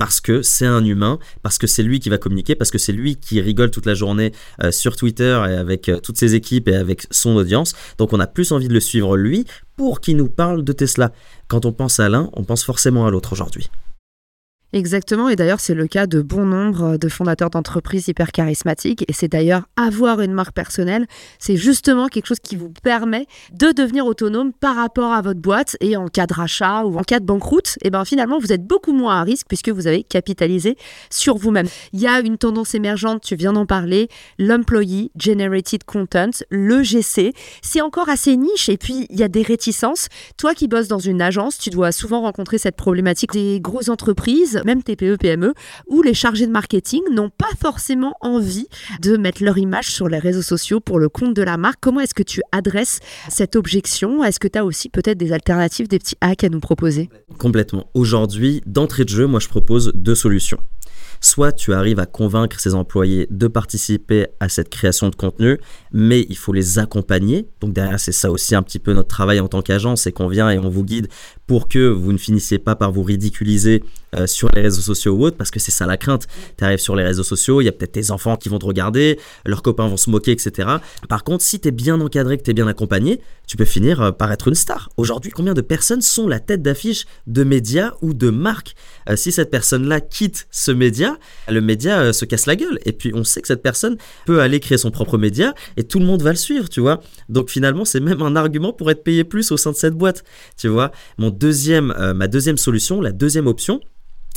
parce 0.00 0.22
que 0.22 0.40
c'est 0.40 0.64
un 0.64 0.82
humain, 0.82 1.18
parce 1.42 1.58
que 1.58 1.66
c'est 1.66 1.82
lui 1.82 2.00
qui 2.00 2.08
va 2.08 2.16
communiquer, 2.16 2.54
parce 2.54 2.70
que 2.70 2.78
c'est 2.78 2.90
lui 2.90 3.16
qui 3.16 3.38
rigole 3.42 3.70
toute 3.70 3.84
la 3.84 3.92
journée 3.92 4.32
euh, 4.62 4.70
sur 4.70 4.96
Twitter 4.96 5.38
et 5.46 5.52
avec 5.52 5.90
euh, 5.90 6.00
toutes 6.00 6.16
ses 6.16 6.34
équipes 6.34 6.68
et 6.68 6.74
avec 6.74 7.06
son 7.10 7.36
audience. 7.36 7.74
Donc 7.98 8.14
on 8.14 8.18
a 8.18 8.26
plus 8.26 8.50
envie 8.52 8.68
de 8.68 8.72
le 8.72 8.80
suivre 8.80 9.18
lui 9.18 9.44
pour 9.76 10.00
qu'il 10.00 10.16
nous 10.16 10.28
parle 10.28 10.64
de 10.64 10.72
Tesla. 10.72 11.12
Quand 11.48 11.66
on 11.66 11.72
pense 11.72 12.00
à 12.00 12.08
l'un, 12.08 12.30
on 12.32 12.44
pense 12.44 12.64
forcément 12.64 13.06
à 13.06 13.10
l'autre 13.10 13.34
aujourd'hui. 13.34 13.68
Exactement, 14.72 15.28
et 15.28 15.34
d'ailleurs 15.34 15.58
c'est 15.58 15.74
le 15.74 15.88
cas 15.88 16.06
de 16.06 16.22
bon 16.22 16.46
nombre 16.46 16.96
de 16.96 17.08
fondateurs 17.08 17.50
d'entreprises 17.50 18.06
hyper 18.06 18.30
charismatiques, 18.30 19.04
et 19.08 19.12
c'est 19.12 19.26
d'ailleurs 19.26 19.64
avoir 19.76 20.20
une 20.20 20.32
marque 20.32 20.54
personnelle, 20.54 21.06
c'est 21.40 21.56
justement 21.56 22.06
quelque 22.06 22.26
chose 22.26 22.38
qui 22.38 22.54
vous 22.54 22.72
permet 22.84 23.26
de 23.52 23.72
devenir 23.72 24.06
autonome 24.06 24.52
par 24.52 24.76
rapport 24.76 25.12
à 25.12 25.22
votre 25.22 25.40
boîte, 25.40 25.76
et 25.80 25.96
en 25.96 26.06
cas 26.06 26.26
de 26.26 26.34
rachat 26.34 26.84
ou 26.84 26.96
en 26.98 27.02
cas 27.02 27.18
de 27.18 27.24
banqueroute, 27.24 27.78
et 27.82 27.88
eh 27.88 27.90
ben 27.90 28.04
finalement 28.04 28.38
vous 28.38 28.52
êtes 28.52 28.64
beaucoup 28.64 28.92
moins 28.92 29.20
à 29.20 29.24
risque 29.24 29.46
puisque 29.48 29.70
vous 29.70 29.88
avez 29.88 30.04
capitalisé 30.04 30.76
sur 31.10 31.36
vous-même. 31.36 31.66
Il 31.92 32.00
y 32.00 32.06
a 32.06 32.20
une 32.20 32.38
tendance 32.38 32.76
émergente, 32.76 33.22
tu 33.22 33.34
viens 33.34 33.52
d'en 33.52 33.66
parler, 33.66 34.08
l'Employee 34.38 35.10
Generated 35.18 35.82
Content, 35.82 36.30
le 36.48 36.84
GC, 36.84 37.32
c'est 37.60 37.80
encore 37.80 38.08
assez 38.08 38.36
niche, 38.36 38.68
et 38.68 38.76
puis 38.76 39.08
il 39.10 39.18
y 39.18 39.24
a 39.24 39.28
des 39.28 39.42
réticences. 39.42 40.06
Toi 40.36 40.54
qui 40.54 40.68
bosses 40.68 40.86
dans 40.86 41.00
une 41.00 41.20
agence, 41.20 41.58
tu 41.58 41.70
dois 41.70 41.90
souvent 41.90 42.20
rencontrer 42.20 42.58
cette 42.58 42.76
problématique 42.76 43.32
des 43.32 43.58
grosses 43.60 43.88
entreprises 43.88 44.59
même 44.64 44.82
TPE, 44.82 45.16
PME, 45.18 45.54
où 45.88 46.02
les 46.02 46.14
chargés 46.14 46.46
de 46.46 46.52
marketing 46.52 47.02
n'ont 47.12 47.30
pas 47.30 47.50
forcément 47.60 48.14
envie 48.20 48.68
de 49.00 49.16
mettre 49.16 49.42
leur 49.42 49.58
image 49.58 49.92
sur 49.92 50.08
les 50.08 50.18
réseaux 50.18 50.42
sociaux 50.42 50.80
pour 50.80 50.98
le 50.98 51.08
compte 51.08 51.34
de 51.34 51.42
la 51.42 51.56
marque. 51.56 51.78
Comment 51.80 52.00
est-ce 52.00 52.14
que 52.14 52.22
tu 52.22 52.42
adresses 52.52 53.00
cette 53.28 53.56
objection? 53.56 54.24
Est-ce 54.24 54.40
que 54.40 54.48
tu 54.48 54.58
as 54.58 54.64
aussi 54.64 54.88
peut-être 54.88 55.18
des 55.18 55.32
alternatives, 55.32 55.88
des 55.88 55.98
petits 55.98 56.16
hacks 56.20 56.44
à 56.44 56.48
nous 56.48 56.60
proposer? 56.60 57.10
Complètement. 57.38 57.86
Aujourd'hui, 57.94 58.60
d'entrée 58.66 59.04
de 59.04 59.10
jeu, 59.10 59.26
moi 59.26 59.40
je 59.40 59.48
propose 59.48 59.92
deux 59.94 60.14
solutions. 60.14 60.58
Soit 61.22 61.52
tu 61.52 61.74
arrives 61.74 61.98
à 61.98 62.06
convaincre 62.06 62.58
ces 62.58 62.74
employés 62.74 63.26
de 63.30 63.46
participer 63.46 64.28
à 64.40 64.48
cette 64.48 64.70
création 64.70 65.10
de 65.10 65.14
contenu, 65.14 65.58
mais 65.92 66.24
il 66.30 66.36
faut 66.36 66.54
les 66.54 66.78
accompagner. 66.78 67.46
Donc 67.60 67.74
derrière, 67.74 68.00
c'est 68.00 68.12
ça 68.12 68.30
aussi 68.30 68.54
un 68.54 68.62
petit 68.62 68.78
peu 68.78 68.94
notre 68.94 69.08
travail 69.08 69.38
en 69.38 69.48
tant 69.48 69.60
qu'agence, 69.60 70.02
c'est 70.02 70.12
qu'on 70.12 70.28
vient 70.28 70.48
et 70.48 70.58
on 70.58 70.70
vous 70.70 70.82
guide 70.82 71.08
pour 71.50 71.66
que 71.66 71.88
vous 71.88 72.12
ne 72.12 72.16
finissiez 72.16 72.60
pas 72.60 72.76
par 72.76 72.92
vous 72.92 73.02
ridiculiser 73.02 73.82
euh, 74.14 74.28
sur 74.28 74.48
les 74.54 74.62
réseaux 74.62 74.82
sociaux 74.82 75.14
ou 75.14 75.24
autres, 75.24 75.36
parce 75.36 75.50
que 75.50 75.58
c'est 75.58 75.72
ça 75.72 75.84
la 75.84 75.96
crainte. 75.96 76.28
Tu 76.56 76.62
arrives 76.62 76.78
sur 76.78 76.94
les 76.94 77.02
réseaux 77.02 77.24
sociaux, 77.24 77.60
il 77.60 77.64
y 77.64 77.68
a 77.68 77.72
peut-être 77.72 77.90
tes 77.90 78.12
enfants 78.12 78.36
qui 78.36 78.48
vont 78.48 78.60
te 78.60 78.66
regarder, 78.66 79.18
leurs 79.44 79.62
copains 79.62 79.88
vont 79.88 79.96
se 79.96 80.10
moquer, 80.10 80.30
etc. 80.30 80.68
Par 81.08 81.24
contre, 81.24 81.42
si 81.42 81.58
tu 81.58 81.66
es 81.66 81.70
bien 81.72 82.00
encadré, 82.00 82.38
que 82.38 82.44
tu 82.44 82.52
es 82.52 82.54
bien 82.54 82.68
accompagné, 82.68 83.20
tu 83.48 83.56
peux 83.56 83.64
finir 83.64 84.00
euh, 84.00 84.12
par 84.12 84.30
être 84.30 84.46
une 84.46 84.54
star. 84.54 84.90
Aujourd'hui, 84.96 85.32
combien 85.32 85.52
de 85.52 85.60
personnes 85.60 86.02
sont 86.02 86.28
la 86.28 86.38
tête 86.38 86.62
d'affiche 86.62 87.06
de 87.26 87.42
médias 87.42 87.94
ou 88.00 88.14
de 88.14 88.30
marques? 88.30 88.76
Euh, 89.08 89.16
Si 89.16 89.32
cette 89.32 89.50
personne-là 89.50 90.00
quitte 90.00 90.46
ce 90.52 90.70
média, 90.70 91.18
le 91.48 91.60
média 91.60 92.12
se 92.12 92.24
casse 92.26 92.46
la 92.46 92.54
gueule. 92.54 92.78
Et 92.84 92.92
puis 92.92 93.10
on 93.12 93.24
sait 93.24 93.40
que 93.40 93.48
cette 93.48 93.62
personne 93.62 93.96
peut 94.24 94.40
aller 94.40 94.60
créer 94.60 94.78
son 94.78 94.92
propre 94.92 95.18
média 95.18 95.52
et 95.76 95.82
tout 95.82 95.98
le 95.98 96.06
monde 96.06 96.22
va 96.22 96.30
le 96.30 96.36
suivre, 96.36 96.68
tu 96.68 96.80
vois. 96.80 97.00
Donc 97.28 97.50
finalement, 97.50 97.84
c'est 97.84 97.98
même 97.98 98.22
un 98.22 98.36
argument 98.36 98.72
pour 98.72 98.88
être 98.92 99.02
payé 99.02 99.24
plus 99.24 99.50
au 99.50 99.56
sein 99.56 99.72
de 99.72 99.76
cette 99.76 99.94
boîte, 99.94 100.22
tu 100.56 100.68
vois. 100.68 100.92
Mon 101.18 101.30
deuxième, 101.40 101.92
euh, 101.98 102.14
ma 102.14 102.28
deuxième 102.28 102.58
solution, 102.58 103.00
la 103.00 103.12
deuxième 103.12 103.46
option, 103.46 103.80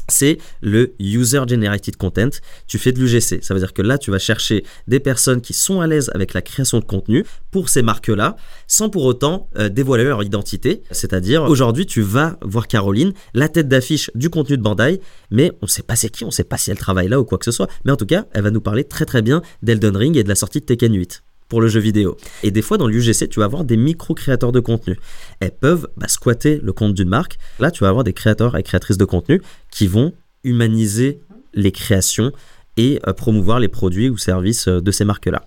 c'est 0.10 0.38
le 0.62 0.93
User 1.00 1.41
Generated 1.48 1.95
Content. 1.95 2.29
Tu 2.67 2.77
fais 2.77 2.91
de 2.91 3.00
l'UGC. 3.00 3.41
Ça 3.41 3.53
veut 3.53 3.60
dire 3.60 3.74
que 3.74 3.81
là, 3.81 3.98
tu 3.98 4.12
vas 4.12 4.19
chercher 4.19 4.65
des 4.88 5.00
personnes 5.00 5.39
qui 5.41 5.53
sont 5.53 5.79
à 5.79 5.88
l'aise 5.88 6.12
avec 6.13 6.33
la 6.33 6.41
création 6.41 6.79
de 6.79 6.86
contenu 6.86 7.25
pour 7.51 7.69
ces 7.69 7.81
marques-là, 7.81 8.36
sans 8.67 8.89
pour 8.89 9.05
autant 9.05 9.50
euh, 9.57 9.69
dévoiler 9.69 10.03
leur 10.03 10.22
identité. 10.24 10.83
C'est-à-dire, 10.91 11.43
aujourd'hui, 11.43 11.86
tu 11.86 12.01
vas 12.01 12.38
voir 12.41 12.67
Caroline, 12.67 13.13
la 13.33 13.48
tête 13.48 13.67
d'affiche 13.67 14.12
du 14.15 14.29
contenu 14.29 14.57
de 14.57 14.62
Bandai, 14.62 15.00
mais 15.31 15.51
on 15.62 15.67
ne 15.67 15.72
sait 15.72 15.83
pas 15.83 15.95
c'est 15.95 16.10
qui, 16.10 16.24
on 16.24 16.27
ne 16.27 16.31
sait 16.31 16.43
pas 16.43 16.57
si 16.57 16.72
elle 16.72 16.77
travaille 16.77 17.07
là 17.07 17.19
ou 17.19 17.24
quoi 17.25 17.38
que 17.38 17.45
ce 17.45 17.51
soit. 17.51 17.69
Mais 17.86 17.91
en 17.91 17.98
tout 17.98 18.05
cas, 18.05 18.25
elle 18.33 18.43
va 18.43 18.51
nous 18.51 18.62
parler 18.62 18.83
très 18.83 19.05
très 19.05 19.22
bien 19.22 19.41
d'Elden 19.62 19.95
Ring 19.95 20.17
et 20.17 20.24
de 20.24 20.29
la 20.29 20.36
sortie 20.36 20.60
de 20.60 20.65
Tekken 20.65 20.93
8 20.93 21.24
pour 21.53 21.62
le 21.62 21.67
jeu 21.67 21.79
vidéo. 21.79 22.17
Et 22.41 22.50
des 22.50 22.63
fois, 22.63 22.79
dans 22.79 22.88
l'UGC, 22.88 23.29
tu 23.29 23.38
vas 23.38 23.45
avoir 23.45 23.63
des 23.63 23.77
micro-créateurs 23.77 24.51
de 24.51 24.60
contenu. 24.60 24.98
Elles 25.39 25.51
peuvent 25.51 25.88
bah, 25.98 26.07
squatter 26.07 26.60
le 26.63 26.74
compte 26.74 26.95
d'une 26.95 27.10
marque. 27.10 27.38
Là, 27.60 27.69
tu 27.69 27.83
vas 27.83 27.89
avoir 27.89 28.03
des 28.03 28.12
créateurs 28.12 28.57
et 28.57 28.63
créatrices 28.63 28.98
de 28.98 29.05
contenu 29.05 29.39
qui 29.69 29.86
vont 29.86 30.13
humaniser 30.43 31.19
les 31.53 31.72
créations 31.72 32.31
et 32.75 33.00
euh, 33.07 33.13
promouvoir 33.13 33.60
les 33.60 33.67
produits 33.67 34.10
ou 34.10 34.17
services 34.17 34.67
euh, 34.67 34.81
de 34.81 34.89
ces 34.89 35.05
marques-là. 35.05 35.43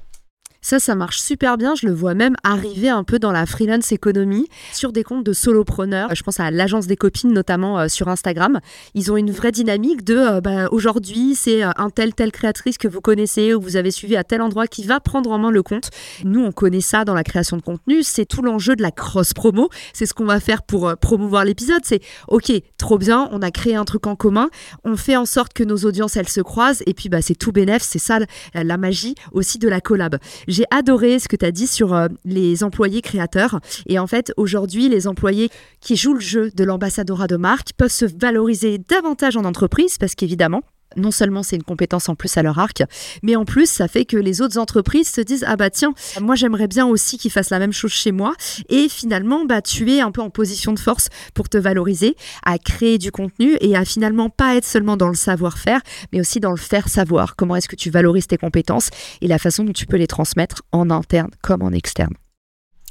Ça, 0.66 0.80
ça 0.80 0.96
marche 0.96 1.20
super 1.20 1.58
bien. 1.58 1.76
Je 1.76 1.86
le 1.86 1.92
vois 1.92 2.14
même 2.14 2.34
arriver 2.42 2.88
un 2.88 3.04
peu 3.04 3.20
dans 3.20 3.30
la 3.30 3.46
freelance 3.46 3.92
économie 3.92 4.48
sur 4.72 4.90
des 4.90 5.04
comptes 5.04 5.22
de 5.22 5.32
solopreneurs. 5.32 6.12
Je 6.12 6.24
pense 6.24 6.40
à 6.40 6.50
l'agence 6.50 6.88
des 6.88 6.96
copines, 6.96 7.32
notamment 7.32 7.78
euh, 7.78 7.86
sur 7.86 8.08
Instagram. 8.08 8.58
Ils 8.94 9.12
ont 9.12 9.16
une 9.16 9.30
vraie 9.30 9.52
dynamique 9.52 10.02
de 10.02 10.16
euh, 10.16 10.40
bah, 10.40 10.66
aujourd'hui, 10.72 11.36
c'est 11.36 11.62
euh, 11.62 11.70
un 11.76 11.88
tel, 11.88 12.14
telle 12.14 12.32
créatrice 12.32 12.78
que 12.78 12.88
vous 12.88 13.00
connaissez 13.00 13.54
ou 13.54 13.60
vous 13.60 13.76
avez 13.76 13.92
suivi 13.92 14.16
à 14.16 14.24
tel 14.24 14.42
endroit 14.42 14.66
qui 14.66 14.82
va 14.82 14.98
prendre 14.98 15.30
en 15.30 15.38
main 15.38 15.52
le 15.52 15.62
compte. 15.62 15.90
Nous, 16.24 16.42
on 16.42 16.50
connaît 16.50 16.80
ça 16.80 17.04
dans 17.04 17.14
la 17.14 17.22
création 17.22 17.56
de 17.56 17.62
contenu. 17.62 18.02
C'est 18.02 18.26
tout 18.26 18.42
l'enjeu 18.42 18.74
de 18.74 18.82
la 18.82 18.90
cross 18.90 19.34
promo. 19.34 19.70
C'est 19.92 20.06
ce 20.06 20.14
qu'on 20.14 20.26
va 20.26 20.40
faire 20.40 20.64
pour 20.64 20.96
promouvoir 20.96 21.44
l'épisode. 21.44 21.82
C'est 21.84 22.02
OK, 22.26 22.50
trop 22.76 22.98
bien, 22.98 23.28
on 23.30 23.40
a 23.40 23.52
créé 23.52 23.76
un 23.76 23.84
truc 23.84 24.08
en 24.08 24.16
commun. 24.16 24.48
On 24.82 24.96
fait 24.96 25.14
en 25.14 25.26
sorte 25.26 25.52
que 25.52 25.62
nos 25.62 25.76
audiences, 25.84 26.16
elles 26.16 26.28
se 26.28 26.40
croisent. 26.40 26.82
Et 26.86 26.92
puis, 26.92 27.08
bah, 27.08 27.22
c'est 27.22 27.36
tout 27.36 27.52
bénéf. 27.52 27.84
C'est 27.84 28.00
ça 28.00 28.18
la 28.52 28.76
magie 28.76 29.14
aussi 29.30 29.60
de 29.60 29.68
la 29.68 29.80
collab. 29.80 30.18
J'ai 30.56 30.64
adoré 30.70 31.18
ce 31.18 31.28
que 31.28 31.36
tu 31.36 31.44
as 31.44 31.50
dit 31.50 31.66
sur 31.66 31.92
euh, 31.92 32.08
les 32.24 32.64
employés 32.64 33.02
créateurs. 33.02 33.60
Et 33.84 33.98
en 33.98 34.06
fait, 34.06 34.32
aujourd'hui, 34.38 34.88
les 34.88 35.06
employés 35.06 35.50
qui 35.82 35.96
jouent 35.96 36.14
le 36.14 36.20
jeu 36.20 36.50
de 36.50 36.64
l'ambassadora 36.64 37.26
de 37.26 37.36
marque 37.36 37.74
peuvent 37.76 37.90
se 37.90 38.06
valoriser 38.06 38.78
davantage 38.78 39.36
en 39.36 39.44
entreprise 39.44 39.98
parce 39.98 40.14
qu'évidemment, 40.14 40.62
non 40.96 41.10
seulement 41.10 41.42
c'est 41.42 41.56
une 41.56 41.62
compétence 41.62 42.08
en 42.08 42.14
plus 42.14 42.36
à 42.36 42.42
leur 42.42 42.58
arc, 42.58 42.82
mais 43.22 43.36
en 43.36 43.44
plus 43.44 43.68
ça 43.68 43.88
fait 43.88 44.04
que 44.04 44.16
les 44.16 44.40
autres 44.40 44.58
entreprises 44.58 45.08
se 45.10 45.20
disent 45.20 45.44
ah 45.46 45.56
bah 45.56 45.70
tiens 45.70 45.92
moi 46.20 46.34
j'aimerais 46.34 46.68
bien 46.68 46.86
aussi 46.86 47.18
qu'ils 47.18 47.30
fassent 47.30 47.50
la 47.50 47.58
même 47.58 47.72
chose 47.72 47.90
chez 47.90 48.12
moi 48.12 48.34
et 48.68 48.88
finalement 48.88 49.44
bah 49.44 49.62
tu 49.62 49.92
es 49.92 50.00
un 50.00 50.10
peu 50.10 50.20
en 50.20 50.30
position 50.30 50.72
de 50.72 50.78
force 50.78 51.08
pour 51.34 51.48
te 51.48 51.58
valoriser, 51.58 52.16
à 52.44 52.58
créer 52.58 52.98
du 52.98 53.10
contenu 53.10 53.56
et 53.60 53.76
à 53.76 53.84
finalement 53.84 54.30
pas 54.30 54.56
être 54.56 54.64
seulement 54.64 54.96
dans 54.96 55.08
le 55.08 55.14
savoir-faire, 55.14 55.80
mais 56.12 56.20
aussi 56.20 56.40
dans 56.40 56.50
le 56.50 56.56
faire 56.56 56.88
savoir. 56.88 57.36
Comment 57.36 57.56
est-ce 57.56 57.68
que 57.68 57.76
tu 57.76 57.90
valorises 57.90 58.26
tes 58.26 58.38
compétences 58.38 58.90
et 59.20 59.28
la 59.28 59.38
façon 59.38 59.64
dont 59.64 59.72
tu 59.72 59.86
peux 59.86 59.96
les 59.96 60.06
transmettre 60.06 60.62
en 60.72 60.90
interne 60.90 61.30
comme 61.42 61.62
en 61.62 61.72
externe? 61.72 62.14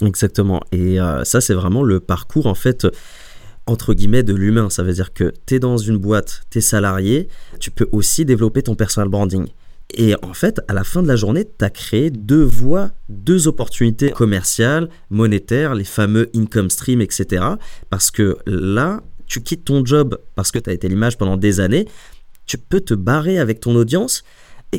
Exactement. 0.01 0.61
Et 0.71 0.99
euh, 0.99 1.23
ça 1.23 1.41
c'est 1.41 1.53
vraiment 1.53 1.83
le 1.83 1.99
parcours 1.99 2.47
en 2.47 2.55
fait 2.55 2.85
entre 3.67 3.93
guillemets 3.93 4.23
de 4.23 4.33
l'humain. 4.33 4.69
Ça 4.69 4.83
veut 4.83 4.93
dire 4.93 5.13
que 5.13 5.33
tu 5.45 5.55
es 5.55 5.59
dans 5.59 5.77
une 5.77 5.97
boîte, 5.97 6.41
tu 6.49 6.59
es 6.59 6.61
salarié, 6.61 7.27
tu 7.59 7.71
peux 7.71 7.87
aussi 7.91 8.25
développer 8.25 8.61
ton 8.63 8.75
personal 8.75 9.09
branding. 9.09 9.47
Et 9.93 10.15
en 10.23 10.33
fait, 10.33 10.61
à 10.67 10.73
la 10.73 10.83
fin 10.83 11.03
de 11.03 11.07
la 11.07 11.15
journée, 11.15 11.45
tu 11.45 11.63
as 11.63 11.69
créé 11.69 12.09
deux 12.09 12.43
voies, 12.43 12.91
deux 13.07 13.47
opportunités 13.47 14.11
commerciales, 14.11 14.89
monétaires, 15.09 15.75
les 15.75 15.83
fameux 15.83 16.29
income 16.35 16.69
stream, 16.69 17.01
etc. 17.01 17.43
Parce 17.89 18.11
que 18.11 18.37
là, 18.47 19.01
tu 19.27 19.41
quittes 19.41 19.65
ton 19.65 19.85
job 19.85 20.19
parce 20.35 20.51
que 20.51 20.59
tu 20.59 20.69
as 20.69 20.73
été 20.73 20.87
l'image 20.87 21.17
pendant 21.17 21.37
des 21.37 21.59
années, 21.59 21.87
tu 22.45 22.57
peux 22.57 22.81
te 22.81 22.93
barrer 22.93 23.39
avec 23.39 23.59
ton 23.59 23.75
audience 23.75 24.23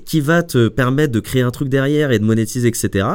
qui 0.01 0.21
va 0.21 0.43
te 0.43 0.69
permettre 0.69 1.13
de 1.13 1.21
créer 1.21 1.43
un 1.43 1.51
truc 1.51 1.69
derrière 1.69 2.11
et 2.11 2.19
de 2.19 2.25
monétiser, 2.25 2.69
etc. 2.69 3.09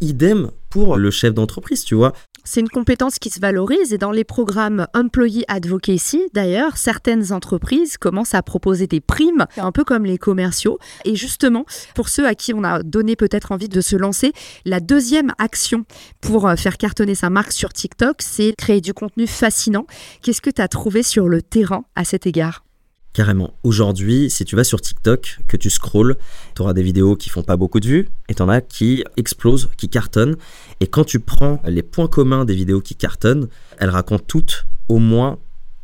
Idem 0.00 0.50
pour 0.70 0.96
le 0.96 1.10
chef 1.10 1.34
d'entreprise, 1.34 1.84
tu 1.84 1.94
vois. 1.94 2.12
C'est 2.44 2.60
une 2.60 2.68
compétence 2.70 3.18
qui 3.18 3.28
se 3.28 3.40
valorise 3.40 3.92
et 3.92 3.98
dans 3.98 4.10
les 4.10 4.24
programmes 4.24 4.86
Employee 4.94 5.44
Advocacy, 5.48 6.22
d'ailleurs, 6.32 6.78
certaines 6.78 7.32
entreprises 7.32 7.98
commencent 7.98 8.34
à 8.34 8.42
proposer 8.42 8.86
des 8.86 9.00
primes, 9.00 9.46
un 9.58 9.70
peu 9.70 9.84
comme 9.84 10.06
les 10.06 10.16
commerciaux. 10.16 10.78
Et 11.04 11.14
justement, 11.14 11.66
pour 11.94 12.08
ceux 12.08 12.26
à 12.26 12.34
qui 12.34 12.54
on 12.54 12.64
a 12.64 12.82
donné 12.82 13.16
peut-être 13.16 13.52
envie 13.52 13.68
de 13.68 13.82
se 13.82 13.96
lancer, 13.96 14.32
la 14.64 14.80
deuxième 14.80 15.32
action 15.38 15.84
pour 16.22 16.48
euh, 16.48 16.56
faire 16.56 16.78
cartonner 16.78 17.14
sa 17.14 17.28
marque 17.28 17.52
sur 17.52 17.72
TikTok, 17.72 18.16
c'est 18.20 18.54
créer 18.56 18.80
du 18.80 18.94
contenu 18.94 19.26
fascinant. 19.26 19.86
Qu'est-ce 20.22 20.40
que 20.40 20.50
tu 20.50 20.62
as 20.62 20.68
trouvé 20.68 21.02
sur 21.02 21.28
le 21.28 21.42
terrain 21.42 21.84
à 21.96 22.04
cet 22.04 22.26
égard? 22.26 22.64
Carrément. 23.18 23.58
Aujourd'hui, 23.64 24.30
si 24.30 24.44
tu 24.44 24.54
vas 24.54 24.62
sur 24.62 24.80
TikTok, 24.80 25.40
que 25.48 25.56
tu 25.56 25.70
scrolls, 25.70 26.16
tu 26.54 26.62
auras 26.62 26.72
des 26.72 26.84
vidéos 26.84 27.16
qui 27.16 27.30
font 27.30 27.42
pas 27.42 27.56
beaucoup 27.56 27.80
de 27.80 27.88
vues 27.88 28.08
et 28.28 28.34
tu 28.36 28.42
en 28.42 28.48
as 28.48 28.60
qui 28.60 29.02
explosent, 29.16 29.70
qui 29.76 29.88
cartonnent. 29.88 30.36
Et 30.78 30.86
quand 30.86 31.02
tu 31.02 31.18
prends 31.18 31.60
les 31.66 31.82
points 31.82 32.06
communs 32.06 32.44
des 32.44 32.54
vidéos 32.54 32.80
qui 32.80 32.94
cartonnent, 32.94 33.48
elles 33.78 33.90
racontent 33.90 34.22
toutes 34.24 34.66
au 34.88 35.00
moins 35.00 35.40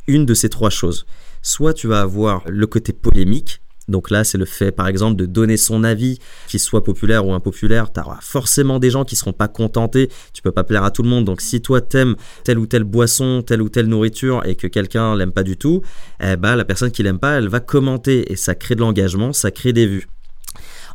une 0.07 0.25
de 0.25 0.33
ces 0.33 0.47
trois 0.47 0.69
choses. 0.69 1.05
Soit 1.41 1.73
tu 1.73 1.87
vas 1.87 1.99
avoir 1.99 2.41
le 2.47 2.67
côté 2.67 2.93
polémique, 2.93 3.59
donc 3.87 4.09
là, 4.09 4.23
c'est 4.23 4.37
le 4.37 4.45
fait, 4.45 4.71
par 4.71 4.87
exemple, 4.87 5.15
de 5.15 5.25
donner 5.25 5.57
son 5.57 5.83
avis, 5.83 6.19
qu'il 6.47 6.59
soit 6.59 6.83
populaire 6.83 7.25
ou 7.25 7.33
impopulaire. 7.33 7.91
Tu 7.91 7.99
auras 7.99 8.19
forcément 8.21 8.79
des 8.79 8.89
gens 8.89 9.05
qui 9.05 9.15
seront 9.15 9.33
pas 9.33 9.47
contentés. 9.47 10.09
Tu 10.33 10.41
peux 10.41 10.51
pas 10.51 10.63
plaire 10.63 10.83
à 10.83 10.91
tout 10.91 11.03
le 11.03 11.09
monde. 11.09 11.25
Donc 11.25 11.41
si 11.41 11.61
toi 11.61 11.81
t'aimes 11.81 12.15
telle 12.43 12.57
ou 12.57 12.65
telle 12.65 12.83
boisson, 12.83 13.43
telle 13.43 13.61
ou 13.61 13.69
telle 13.69 13.87
nourriture 13.87 14.41
et 14.45 14.55
que 14.55 14.67
quelqu'un 14.67 15.15
l'aime 15.15 15.31
pas 15.31 15.43
du 15.43 15.57
tout, 15.57 15.81
eh 16.19 16.35
ben, 16.35 16.55
la 16.55 16.65
personne 16.65 16.91
qui 16.91 17.03
l'aime 17.03 17.19
pas, 17.19 17.37
elle 17.37 17.47
va 17.47 17.59
commenter 17.59 18.31
et 18.31 18.35
ça 18.35 18.55
crée 18.55 18.75
de 18.75 18.81
l'engagement, 18.81 19.33
ça 19.33 19.51
crée 19.51 19.73
des 19.73 19.85
vues. 19.85 20.07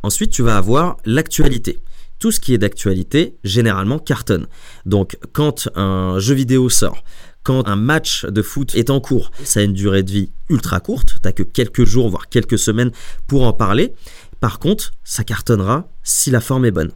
Ensuite, 0.03 0.31
tu 0.31 0.41
vas 0.41 0.57
avoir 0.57 0.97
l'actualité 1.05 1.79
tout 2.19 2.31
ce 2.31 2.39
qui 2.39 2.53
est 2.53 2.59
d'actualité, 2.59 3.35
généralement 3.43 3.97
cartonne. 3.97 4.45
Donc 4.85 5.17
quand 5.33 5.67
un 5.75 6.19
jeu 6.19 6.35
vidéo 6.35 6.69
sort, 6.69 7.03
quand 7.43 7.67
un 7.67 7.75
match 7.75 8.25
de 8.25 8.41
foot 8.41 8.75
est 8.75 8.89
en 8.89 8.99
cours, 8.99 9.31
ça 9.43 9.59
a 9.59 9.63
une 9.63 9.73
durée 9.73 10.03
de 10.03 10.11
vie 10.11 10.31
ultra 10.49 10.79
courte, 10.79 11.17
t'as 11.21 11.31
que 11.31 11.43
quelques 11.43 11.85
jours, 11.85 12.09
voire 12.09 12.29
quelques 12.29 12.59
semaines 12.59 12.91
pour 13.27 13.43
en 13.43 13.53
parler. 13.53 13.93
Par 14.39 14.59
contre, 14.59 14.91
ça 15.03 15.23
cartonnera 15.23 15.89
si 16.03 16.31
la 16.31 16.41
forme 16.41 16.65
est 16.65 16.71
bonne. 16.71 16.91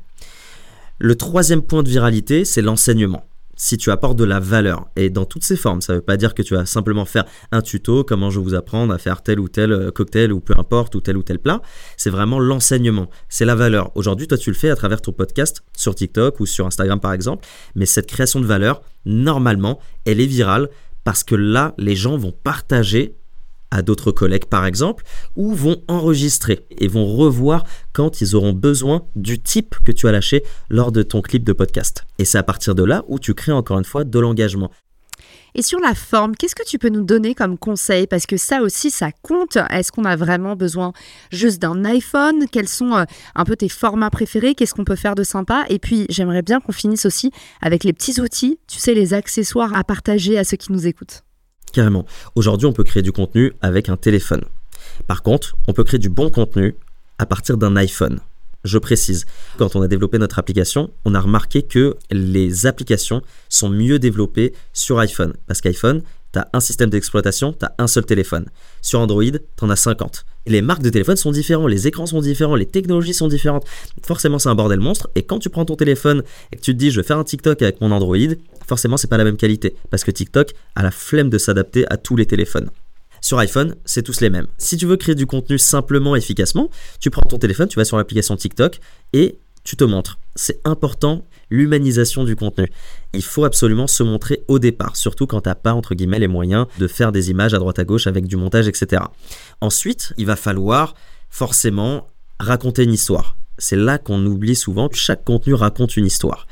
Le 0.98 1.16
troisième 1.16 1.62
point 1.62 1.84
de 1.84 1.90
viralité, 1.90 2.46
c'est 2.46 2.62
l'enseignement 2.62 3.26
si 3.56 3.78
tu 3.78 3.92
apportes 3.92 4.18
de 4.18 4.24
la 4.24 4.40
valeur 4.40 4.88
et 4.96 5.10
dans 5.10 5.26
toutes 5.26 5.44
ses 5.44 5.56
formes. 5.56 5.82
Ça 5.82 5.94
ne 5.94 5.98
veut 5.98 6.04
pas 6.04 6.18
dire 6.18 6.34
que 6.34 6.42
tu 6.42 6.56
vas 6.56 6.66
simplement 6.66 7.06
faire 7.06 7.26
un 7.52 7.62
tuto, 7.62 8.04
comment 8.04 8.30
je 8.30 8.40
vais 8.40 8.46
vous 8.46 8.56
apprendre 8.56 8.94
à 8.94 8.98
faire 8.98 9.22
tel 9.22 9.40
ou 9.40 9.48
tel 9.48 9.72
euh, 9.72 9.92
cocktail 9.92 10.32
ou 10.32 10.40
peu 10.40 10.54
importe, 10.58 10.96
ou 10.96 11.02
tel 11.02 11.18
ou 11.18 11.24
tel 11.24 11.40
plat. 11.40 11.62
C'est 11.98 12.10
vraiment 12.10 12.40
l'enseignement, 12.40 13.10
c'est 13.30 13.46
la 13.46 13.56
valeur. 13.56 13.92
Aujourd'hui, 13.96 14.28
toi, 14.28 14.38
tu 14.38 14.50
le 14.50 14.56
fais 14.56 14.70
à 14.70 14.76
travers 14.76 15.02
ton 15.02 15.12
podcast 15.12 15.64
sur 15.76 15.96
TikTok 15.96 16.40
ou 16.40 16.46
sur 16.46 16.66
Instagram 16.66 17.00
par 17.00 17.14
exemple, 17.14 17.46
mais 17.76 17.86
cette 17.86 18.08
création 18.08 18.40
de 18.40 18.46
valeur, 18.46 18.82
normalement, 19.06 19.80
elle 20.06 20.20
est 20.20 20.26
virale 20.26 20.70
parce 21.04 21.24
que 21.24 21.36
là, 21.36 21.74
les 21.78 21.96
gens 21.96 22.18
vont 22.18 22.32
partager 22.32 23.16
à 23.72 23.82
d'autres 23.82 24.12
collègues 24.12 24.46
par 24.46 24.66
exemple, 24.66 25.04
ou 25.36 25.54
vont 25.54 25.84
enregistrer 25.88 26.66
et 26.72 26.88
vont 26.88 27.06
revoir 27.06 27.64
quand 27.94 28.22
ils 28.22 28.36
auront 28.36 28.54
besoin 28.54 29.06
du 29.16 29.42
type 29.42 29.76
que 29.86 29.92
tu 29.92 30.08
as 30.08 30.12
lâché 30.12 30.44
lors 30.70 30.92
de 30.92 31.04
ton 31.04 31.22
clip 31.22 31.44
de 31.44 31.54
podcast. 31.54 32.06
Et 32.20 32.26
c'est 32.26 32.38
à 32.38 32.44
partir 32.44 32.76
de 32.76 32.84
là 32.84 33.04
où 33.08 33.20
tu 33.20 33.34
crées 33.34 33.52
encore 33.52 33.78
une 33.78 33.86
fois 33.86 34.04
de 34.04 34.20
l'engagement. 34.20 34.72
Et 35.58 35.62
sur 35.62 35.80
la 35.80 35.96
forme, 35.96 36.36
qu'est-ce 36.36 36.54
que 36.54 36.68
tu 36.68 36.78
peux 36.78 36.90
nous 36.90 37.04
donner 37.04 37.34
comme 37.34 37.58
conseil? 37.58 38.08
Parce 38.08 38.26
que 38.26 38.36
ça 38.36 38.62
aussi, 38.62 38.92
ça 38.92 39.12
compte. 39.22 39.58
Est-ce 39.70 39.90
qu'on 39.90 40.04
a 40.04 40.18
vraiment 40.18 40.58
besoin 40.58 40.92
juste 41.32 41.62
d'un 41.62 41.86
iPhone? 41.86 42.46
Quels 42.52 42.68
sont 42.68 42.94
euh, 42.94 43.06
un 43.36 43.46
peu 43.46 43.56
tes 43.56 43.70
formats 43.70 44.10
préférés? 44.10 44.54
Qu'est-ce 44.54 44.74
qu'on 44.74 44.84
peut 44.84 44.98
faire 44.98 45.16
de 45.16 45.24
sympa? 45.24 45.64
Et 45.70 45.80
puis, 45.80 46.08
j'aimerais 46.10 46.42
bien 46.42 46.60
qu'on 46.60 46.74
finisse 46.74 47.06
aussi 47.06 47.32
avec 47.62 47.86
les 47.86 47.94
petits 47.94 48.20
outils, 48.20 48.60
tu 48.68 48.80
sais, 48.80 48.94
les 48.94 49.14
accessoires 49.14 49.74
à 49.74 49.86
partager 49.86 50.38
à 50.38 50.44
ceux 50.44 50.58
qui 50.58 50.74
nous 50.74 50.88
écoutent. 50.88 51.25
Carrément. 51.76 52.06
Aujourd'hui, 52.36 52.68
on 52.68 52.72
peut 52.72 52.86
créer 52.86 53.04
du 53.04 53.12
contenu 53.12 53.52
avec 53.60 53.90
un 53.90 53.98
téléphone. 53.98 54.46
Par 55.08 55.24
contre, 55.24 55.58
on 55.68 55.74
peut 55.74 55.84
créer 55.84 56.00
du 56.00 56.08
bon 56.08 56.30
contenu 56.30 56.78
à 57.18 57.26
partir 57.26 57.58
d'un 57.58 57.76
iPhone. 57.76 58.22
Je 58.64 58.78
précise, 58.78 59.26
quand 59.58 59.76
on 59.76 59.82
a 59.82 59.90
développé 59.90 60.18
notre 60.18 60.40
application, 60.40 60.92
on 61.04 61.14
a 61.14 61.20
remarqué 61.20 61.64
que 61.64 61.98
les 62.12 62.66
applications 62.66 63.22
sont 63.50 63.68
mieux 63.68 64.00
développées 64.00 64.54
sur 64.72 65.00
iPhone. 65.00 65.34
Parce 65.48 65.60
qu'iPhone, 65.60 66.02
tu 66.36 66.40
as 66.40 66.50
un 66.52 66.60
système 66.60 66.90
d'exploitation, 66.90 67.54
tu 67.54 67.66
as 67.66 67.74
un 67.78 67.88
seul 67.88 68.06
téléphone. 68.06 68.46
Sur 68.82 69.00
Android, 69.00 69.24
tu 69.24 69.64
en 69.64 69.70
as 69.70 69.78
50. 69.78 70.26
Et 70.46 70.50
les 70.52 70.62
marques 70.62 70.82
de 70.82 70.90
téléphone 70.90 71.16
sont 71.16 71.32
différentes, 71.32 71.70
les 71.70 71.88
écrans 71.88 72.06
sont 72.06 72.20
différents, 72.20 72.56
les 72.56 72.66
technologies 72.66 73.14
sont 73.14 73.30
différentes. 73.30 73.66
Forcément, 74.04 74.38
c'est 74.38 74.50
un 74.50 74.56
bordel 74.56 74.82
monstre. 74.82 75.10
Et 75.16 75.24
quand 75.24 75.40
tu 75.40 75.50
prends 75.50 75.64
ton 75.64 75.78
téléphone 75.78 76.24
et 76.52 76.58
que 76.58 76.62
tu 76.62 76.74
te 76.74 76.78
dis, 76.78 76.92
je 76.92 77.00
vais 77.00 77.08
faire 77.08 77.18
un 77.18 77.24
TikTok 77.24 77.62
avec 77.62 77.80
mon 77.80 77.92
Android, 77.92 78.18
forcément, 78.68 78.98
c'est 78.98 79.08
pas 79.08 79.18
la 79.18 79.24
même 79.24 79.38
qualité. 79.38 79.76
Parce 79.90 80.04
que 80.04 80.12
TikTok 80.12 80.52
a 80.76 80.84
la 80.84 80.92
flemme 80.92 81.30
de 81.30 81.38
s'adapter 81.38 81.86
à 81.90 81.96
tous 81.96 82.18
les 82.18 82.26
téléphones. 82.26 82.70
Sur 83.22 83.40
iPhone, 83.40 83.76
c'est 83.86 84.04
tous 84.04 84.20
les 84.20 84.30
mêmes. 84.30 84.48
Si 84.58 84.76
tu 84.76 84.86
veux 84.86 84.98
créer 84.98 85.16
du 85.16 85.26
contenu 85.26 85.58
simplement, 85.58 86.16
efficacement, 86.18 86.70
tu 87.00 87.10
prends 87.10 87.28
ton 87.28 87.38
téléphone, 87.38 87.70
tu 87.70 87.78
vas 87.78 87.86
sur 87.86 87.98
l'application 87.98 88.36
TikTok 88.36 88.80
et 89.14 89.40
tu 89.64 89.78
te 89.78 89.86
montres. 89.86 90.20
C'est 90.36 90.60
important, 90.66 91.26
l'humanisation 91.50 92.24
du 92.24 92.36
contenu. 92.36 92.72
Il 93.14 93.24
faut 93.24 93.46
absolument 93.46 93.88
se 93.88 94.04
montrer 94.04 94.44
au 94.48 94.60
départ, 94.60 94.96
surtout 94.96 95.28
quand 95.28 95.42
tu 95.42 95.50
n'as 95.50 95.56
pas, 95.56 95.74
entre 95.74 95.96
guillemets, 95.96 96.20
les 96.20 96.28
moyens 96.28 96.68
de 96.80 96.88
faire 96.88 97.12
des 97.12 97.30
images 97.32 97.54
à 97.54 97.60
droite 97.60 97.80
à 97.80 97.84
gauche 97.84 98.08
avec 98.08 98.28
du 98.28 98.38
montage, 98.38 98.68
etc. 98.68 99.04
Ensuite, 99.62 100.14
il 100.18 100.26
va 100.26 100.36
falloir 100.36 100.96
forcément 101.30 102.08
raconter 102.40 102.84
une 102.84 102.94
histoire. 102.94 103.38
C'est 103.58 103.78
là 103.78 103.98
qu'on 103.98 104.26
oublie 104.26 104.56
souvent, 104.56 104.90
chaque 104.92 105.24
contenu 105.24 105.54
raconte 105.54 105.96
une 105.98 106.06
histoire. 106.06 106.48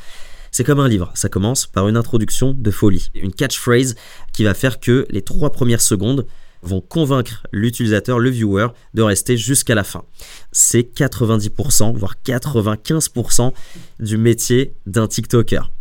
C'est 0.51 0.63
comme 0.63 0.79
un 0.79 0.87
livre, 0.87 1.11
ça 1.15 1.29
commence 1.29 1.65
par 1.65 1.87
une 1.87 1.97
introduction 1.97 2.53
de 2.53 2.69
folie, 2.69 3.09
une 3.15 3.33
catchphrase 3.33 3.95
qui 4.33 4.43
va 4.43 4.53
faire 4.53 4.79
que 4.79 5.07
les 5.09 5.23
trois 5.23 5.51
premières 5.51 5.81
secondes 5.81 6.27
vont 6.63 6.81
convaincre 6.81 7.45
l'utilisateur, 7.51 8.19
le 8.19 8.29
viewer, 8.29 8.67
de 8.93 9.01
rester 9.01 9.37
jusqu'à 9.37 9.75
la 9.75 9.83
fin. 9.83 10.03
C'est 10.51 10.81
90%, 10.95 11.95
voire 11.95 12.15
95% 12.25 13.53
du 13.99 14.17
métier 14.17 14.75
d'un 14.85 15.07
TikToker. 15.07 15.71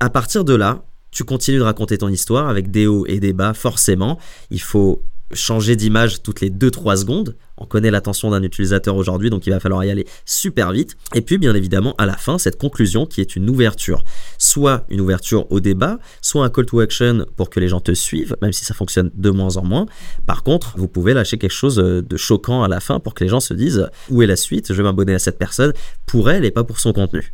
À 0.00 0.10
partir 0.10 0.44
de 0.44 0.54
là, 0.54 0.84
tu 1.10 1.24
continues 1.24 1.58
de 1.58 1.62
raconter 1.62 1.98
ton 1.98 2.08
histoire 2.08 2.48
avec 2.48 2.70
des 2.70 2.86
hauts 2.86 3.06
et 3.06 3.20
des 3.20 3.32
bas, 3.32 3.54
forcément. 3.54 4.18
Il 4.50 4.60
faut 4.60 5.02
changer 5.34 5.76
d'image 5.76 6.22
toutes 6.22 6.40
les 6.40 6.50
2-3 6.50 6.96
secondes. 6.98 7.36
On 7.56 7.66
connaît 7.66 7.90
l'attention 7.90 8.30
d'un 8.30 8.42
utilisateur 8.42 8.96
aujourd'hui, 8.96 9.30
donc 9.30 9.46
il 9.46 9.50
va 9.50 9.60
falloir 9.60 9.84
y 9.84 9.90
aller 9.90 10.06
super 10.24 10.72
vite. 10.72 10.96
Et 11.14 11.20
puis, 11.20 11.38
bien 11.38 11.54
évidemment, 11.54 11.94
à 11.98 12.06
la 12.06 12.16
fin, 12.16 12.38
cette 12.38 12.58
conclusion 12.58 13.06
qui 13.06 13.20
est 13.20 13.36
une 13.36 13.48
ouverture. 13.48 14.04
Soit 14.38 14.84
une 14.88 15.00
ouverture 15.00 15.50
au 15.52 15.60
débat, 15.60 15.98
soit 16.20 16.44
un 16.44 16.50
call 16.50 16.66
to 16.66 16.80
action 16.80 17.26
pour 17.36 17.50
que 17.50 17.60
les 17.60 17.68
gens 17.68 17.80
te 17.80 17.92
suivent, 17.92 18.36
même 18.42 18.52
si 18.52 18.64
ça 18.64 18.74
fonctionne 18.74 19.10
de 19.14 19.30
moins 19.30 19.56
en 19.56 19.64
moins. 19.64 19.86
Par 20.26 20.42
contre, 20.42 20.74
vous 20.76 20.88
pouvez 20.88 21.14
lâcher 21.14 21.38
quelque 21.38 21.52
chose 21.52 21.76
de 21.76 22.16
choquant 22.16 22.62
à 22.62 22.68
la 22.68 22.80
fin 22.80 23.00
pour 23.00 23.14
que 23.14 23.22
les 23.22 23.30
gens 23.30 23.40
se 23.40 23.54
disent 23.54 23.88
où 24.10 24.22
est 24.22 24.26
la 24.26 24.36
suite, 24.36 24.72
je 24.72 24.74
vais 24.74 24.82
m'abonner 24.82 25.14
à 25.14 25.18
cette 25.18 25.38
personne 25.38 25.72
pour 26.06 26.30
elle 26.30 26.44
et 26.44 26.50
pas 26.50 26.64
pour 26.64 26.80
son 26.80 26.92
contenu. 26.92 27.32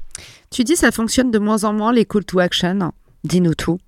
Tu 0.51 0.65
dis 0.65 0.77
ça 0.77 0.91
fonctionne 0.91 1.31
de 1.31 1.39
moins 1.39 1.65
en 1.65 1.73
moins 1.73 1.93
les 1.93 2.05
call 2.05 2.25
to 2.25 2.41
action. 2.41 2.93
Dis-nous 3.25 3.55
tout. 3.55 3.79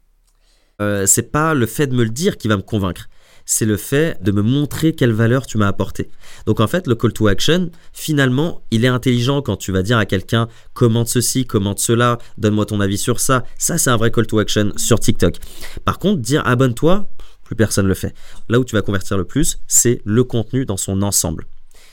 Euh, 0.80 1.06
c'est 1.06 1.30
pas 1.30 1.54
le 1.54 1.66
fait 1.66 1.86
de 1.86 1.94
me 1.94 2.04
le 2.04 2.10
dire 2.10 2.36
qui 2.36 2.48
va 2.48 2.56
me 2.56 2.62
convaincre 2.62 3.08
c'est 3.44 3.64
le 3.64 3.76
fait 3.76 4.22
de 4.22 4.32
me 4.32 4.42
montrer 4.42 4.92
quelle 4.92 5.12
valeur 5.12 5.46
tu 5.46 5.58
m'as 5.58 5.68
apporté. 5.68 6.08
Donc 6.46 6.60
en 6.60 6.66
fait, 6.66 6.86
le 6.86 6.94
call 6.94 7.12
to 7.12 7.26
action, 7.28 7.70
finalement, 7.92 8.62
il 8.70 8.84
est 8.84 8.88
intelligent 8.88 9.42
quand 9.42 9.56
tu 9.56 9.72
vas 9.72 9.82
dire 9.82 9.98
à 9.98 10.06
quelqu'un 10.06 10.48
commente 10.74 11.08
ceci, 11.08 11.46
commente 11.46 11.78
cela, 11.78 12.18
donne-moi 12.38 12.66
ton 12.66 12.80
avis 12.80 12.98
sur 12.98 13.20
ça. 13.20 13.44
Ça, 13.58 13.78
c'est 13.78 13.90
un 13.90 13.96
vrai 13.96 14.10
call 14.10 14.26
to 14.26 14.38
action 14.38 14.72
sur 14.76 15.00
TikTok. 15.00 15.36
Par 15.84 15.98
contre, 15.98 16.20
dire 16.20 16.46
abonne-toi, 16.46 17.08
plus 17.42 17.56
personne 17.56 17.86
le 17.86 17.94
fait. 17.94 18.14
Là 18.48 18.60
où 18.60 18.64
tu 18.64 18.74
vas 18.74 18.82
convertir 18.82 19.18
le 19.18 19.24
plus, 19.24 19.58
c'est 19.66 20.00
le 20.04 20.24
contenu 20.24 20.64
dans 20.64 20.76
son 20.76 21.02
ensemble. 21.02 21.46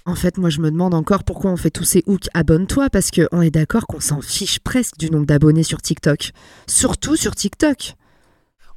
En 0.06 0.16
fait, 0.16 0.38
moi, 0.38 0.50
je 0.50 0.60
me 0.60 0.72
demande 0.72 0.94
encore 0.94 1.24
pourquoi 1.24 1.52
on 1.52 1.58
fait 1.58 1.70
tous 1.70 1.84
ces 1.84 2.04
hooks 2.08 2.30
abonne-toi, 2.34 2.90
parce 2.90 3.12
qu'on 3.12 3.42
est 3.42 3.52
d'accord 3.52 3.86
qu'on 3.86 4.00
s'en 4.00 4.22
fiche 4.22 4.60
presque 4.60 4.98
du 4.98 5.12
nombre 5.12 5.26
d'abonnés 5.26 5.64
sur 5.64 5.82
TikTok. 5.82 6.32
Surtout 6.68 7.16
sur 7.16 7.36
TikTok. 7.36 7.96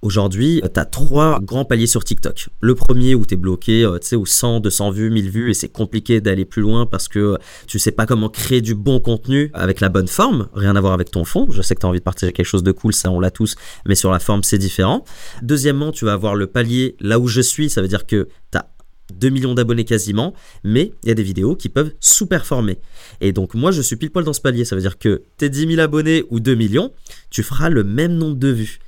Aujourd'hui, 0.03 0.61
tu 0.75 0.81
as 0.81 0.85
trois 0.85 1.39
grands 1.41 1.65
paliers 1.65 1.87
sur 1.87 2.03
TikTok. 2.03 2.49
Le 2.61 2.75
premier 2.75 3.15
où 3.15 3.25
tu 3.25 3.35
es 3.35 3.37
bloqué, 3.37 3.85
euh, 3.85 4.01
tu 4.01 4.09
sais, 4.09 4.17
aux 4.17 4.27
100, 4.27 4.59
200 4.59 4.91
vues, 4.91 5.11
1000 5.11 5.31
vues, 5.31 5.51
et 5.51 5.55
c'est 5.55 5.69
compliqué 5.69 6.21
d'aller 6.21 6.45
plus 6.45 6.61
loin 6.61 6.87
parce 6.87 7.07
que 7.07 7.39
tu 7.69 7.79
sais 7.79 7.93
pas 7.93 8.05
comment 8.05 8.29
créer 8.29 8.61
du 8.61 8.75
bon 8.75 8.99
contenu 8.99 9.53
avec 9.55 9.79
la 9.79 9.89
bonne 9.89 10.09
forme, 10.09 10.49
rien 10.55 10.75
à 10.75 10.81
voir 10.81 10.93
avec 10.93 11.13
ton 11.13 11.25
fond. 11.25 11.47
Je 11.53 11.63
sais 11.63 11.77
que 11.77 11.81
tu 11.81 11.87
as 11.87 11.89
envie 11.89 12.01
de 12.01 12.05
partager 12.05 12.33
quelque 12.33 12.47
chose 12.47 12.65
de 12.65 12.73
cool, 12.73 12.93
ça 12.93 13.13
on 13.13 13.21
l'a 13.21 13.31
tous, 13.31 13.55
mais 13.87 13.95
sur 13.95 14.11
la 14.11 14.19
forme 14.19 14.43
c'est 14.43 14.59
différent. 14.59 15.05
Deuxièmement, 15.41 15.93
tu 15.93 16.05
vas 16.05 16.15
avoir 16.15 16.35
le 16.35 16.49
palier 16.49 16.97
là 16.99 17.21
où 17.21 17.29
je 17.29 17.41
suis, 17.41 17.71
ça 17.71 17.81
veut 17.81 17.87
dire 17.87 18.05
que 18.05 18.27
tu 18.51 18.59
as 18.59 18.69
2 19.15 19.29
millions 19.29 19.55
d'abonnés 19.55 19.85
quasiment, 19.85 20.35
mais 20.65 20.95
il 21.05 21.11
y 21.11 21.13
a 21.13 21.15
des 21.15 21.23
vidéos 21.23 21.55
qui 21.55 21.69
peuvent 21.69 21.93
sous-performer. 22.01 22.79
Et 23.21 23.31
donc 23.31 23.55
moi 23.55 23.71
je 23.71 23.81
suis 23.81 23.95
pile 23.95 24.11
poil 24.11 24.25
dans 24.25 24.33
ce 24.33 24.41
palier, 24.41 24.65
ça 24.65 24.75
veut 24.75 24.83
dire 24.83 24.99
que 24.99 25.23
tes 25.37 25.49
10 25.49 25.77
000 25.77 25.81
abonnés 25.81 26.25
ou 26.31 26.41
2 26.41 26.57
millions, 26.57 26.91
tu 27.31 27.45
feras 27.45 27.69
le 27.69 27.85
même 27.85 28.15
nombre 28.15 28.35
de 28.37 28.49
vues. 28.49 28.81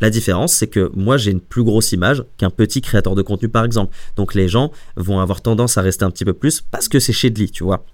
La 0.00 0.10
différence, 0.10 0.52
c'est 0.52 0.66
que 0.66 0.90
moi, 0.94 1.16
j'ai 1.16 1.30
une 1.30 1.40
plus 1.40 1.64
grosse 1.64 1.92
image 1.92 2.24
qu'un 2.36 2.50
petit 2.50 2.80
créateur 2.80 3.14
de 3.14 3.22
contenu, 3.22 3.48
par 3.48 3.64
exemple. 3.64 3.94
Donc 4.16 4.34
les 4.34 4.48
gens 4.48 4.70
vont 4.96 5.20
avoir 5.20 5.40
tendance 5.40 5.78
à 5.78 5.82
rester 5.82 6.04
un 6.04 6.10
petit 6.10 6.24
peu 6.24 6.34
plus 6.34 6.60
parce 6.60 6.88
que 6.88 6.98
c'est 6.98 7.12
chez 7.12 7.30
Dli, 7.30 7.50
tu 7.50 7.64
vois. 7.64 7.84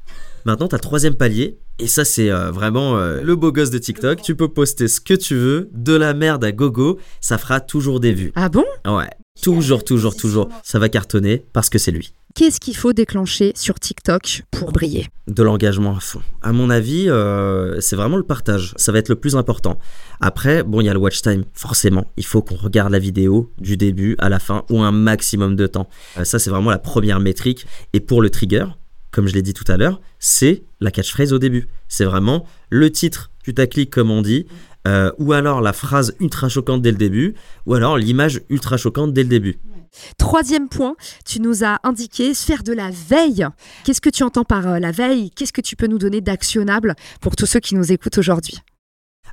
Maintenant, 0.44 0.66
tu 0.66 0.75
as 0.75 0.78
troisième 0.78 1.14
palier, 1.14 1.59
et 1.78 1.87
ça, 1.87 2.04
c'est 2.04 2.30
euh, 2.30 2.50
vraiment 2.50 2.97
euh, 2.97 3.23
le 3.23 3.37
beau 3.37 3.52
gosse 3.52 3.71
de 3.71 3.78
TikTok. 3.78 4.23
Tu 4.23 4.35
peux 4.35 4.49
poster 4.49 4.88
ce 4.88 5.00
que 5.00 5.14
tu 5.14 5.35
veux, 5.35 5.68
de 5.73 5.94
la 5.94 6.14
merde 6.14 6.44
à 6.44 6.52
gogo, 6.52 6.99
ça 7.21 7.38
fera 7.38 7.61
toujours 7.61 8.00
des 8.00 8.12
vues. 8.12 8.32
Ah 8.35 8.49
bon? 8.49 8.64
Ouais. 8.87 9.11
Toujours, 9.40 9.82
toujours, 9.85 10.16
toujours. 10.16 10.49
Ça 10.62 10.78
va 10.78 10.88
cartonner 10.88 11.44
parce 11.52 11.71
que 11.71 11.78
c'est 11.78 11.90
lui. 11.90 12.12
Qu'est-ce 12.34 12.60
qu'il 12.60 12.74
faut 12.74 12.94
déclencher 12.94 13.52
sur 13.54 13.78
TikTok 13.78 14.44
pour 14.50 14.72
briller? 14.72 15.08
De 15.28 15.42
l'engagement 15.42 15.96
à 15.96 16.00
fond. 16.00 16.22
À 16.40 16.52
mon 16.52 16.70
avis, 16.70 17.10
euh, 17.10 17.78
c'est 17.80 17.94
vraiment 17.94 18.16
le 18.16 18.22
partage. 18.22 18.72
Ça 18.76 18.90
va 18.90 19.00
être 19.00 19.10
le 19.10 19.16
plus 19.16 19.36
important. 19.36 19.78
Après, 20.18 20.62
bon, 20.62 20.80
il 20.80 20.86
y 20.86 20.88
a 20.88 20.94
le 20.94 20.98
watch 20.98 21.20
time. 21.20 21.44
Forcément, 21.52 22.06
il 22.16 22.24
faut 22.24 22.40
qu'on 22.40 22.56
regarde 22.56 22.90
la 22.90 22.98
vidéo 22.98 23.52
du 23.58 23.76
début 23.76 24.16
à 24.18 24.30
la 24.30 24.38
fin 24.38 24.64
ou 24.70 24.82
un 24.82 24.92
maximum 24.92 25.56
de 25.56 25.66
temps. 25.66 25.90
Euh, 26.16 26.24
ça, 26.24 26.38
c'est 26.38 26.48
vraiment 26.48 26.70
la 26.70 26.78
première 26.78 27.20
métrique. 27.20 27.66
Et 27.92 28.00
pour 28.00 28.22
le 28.22 28.30
trigger, 28.30 28.64
comme 29.11 29.26
je 29.26 29.35
l'ai 29.35 29.42
dit 29.42 29.52
tout 29.52 29.70
à 29.70 29.76
l'heure, 29.76 30.00
c'est 30.18 30.62
la 30.80 30.90
catchphrase 30.90 31.35
au 31.35 31.38
début. 31.38 31.68
C'est 31.88 32.07
vraiment 32.07 32.46
le 32.70 32.90
titre 32.90 33.30
putaclic, 33.44 33.90
comme 33.90 34.11
on 34.11 34.22
dit, 34.22 34.46
euh, 34.88 35.12
ou 35.18 35.35
alors 35.35 35.61
la 35.61 35.74
phrase 35.74 36.14
ultra 36.18 36.48
choquante 36.48 36.80
dès 36.80 36.92
le 36.92 36.96
début, 36.96 37.35
ou 37.66 37.74
alors 37.74 37.98
l'image 37.98 38.40
ultra 38.48 38.78
choquante 38.78 39.12
dès 39.12 39.22
le 39.22 39.28
début. 39.28 39.59
Troisième 40.18 40.68
point, 40.68 40.96
tu 41.24 41.40
nous 41.40 41.64
as 41.64 41.78
indiqué 41.85 42.35
faire 42.35 42.62
de 42.62 42.72
la 42.72 42.90
veille. 42.90 43.46
Qu'est-ce 43.85 44.00
que 44.00 44.11
tu 44.11 44.22
entends 44.22 44.44
par 44.44 44.66
euh, 44.66 44.78
la 44.78 44.92
veille? 44.92 45.31
Qu'est-ce 45.31 45.52
que 45.52 45.61
tu 45.61 45.76
peux 45.76 45.87
nous 45.87 45.98
donner 45.98 46.20
d'actionnable 46.20 46.94
pour 47.20 47.37
tous 47.37 47.46
ceux 47.46 47.61
qui 47.61 47.74
nous 47.74 47.92
écoutent 47.92 48.18
aujourd'hui? 48.18 48.59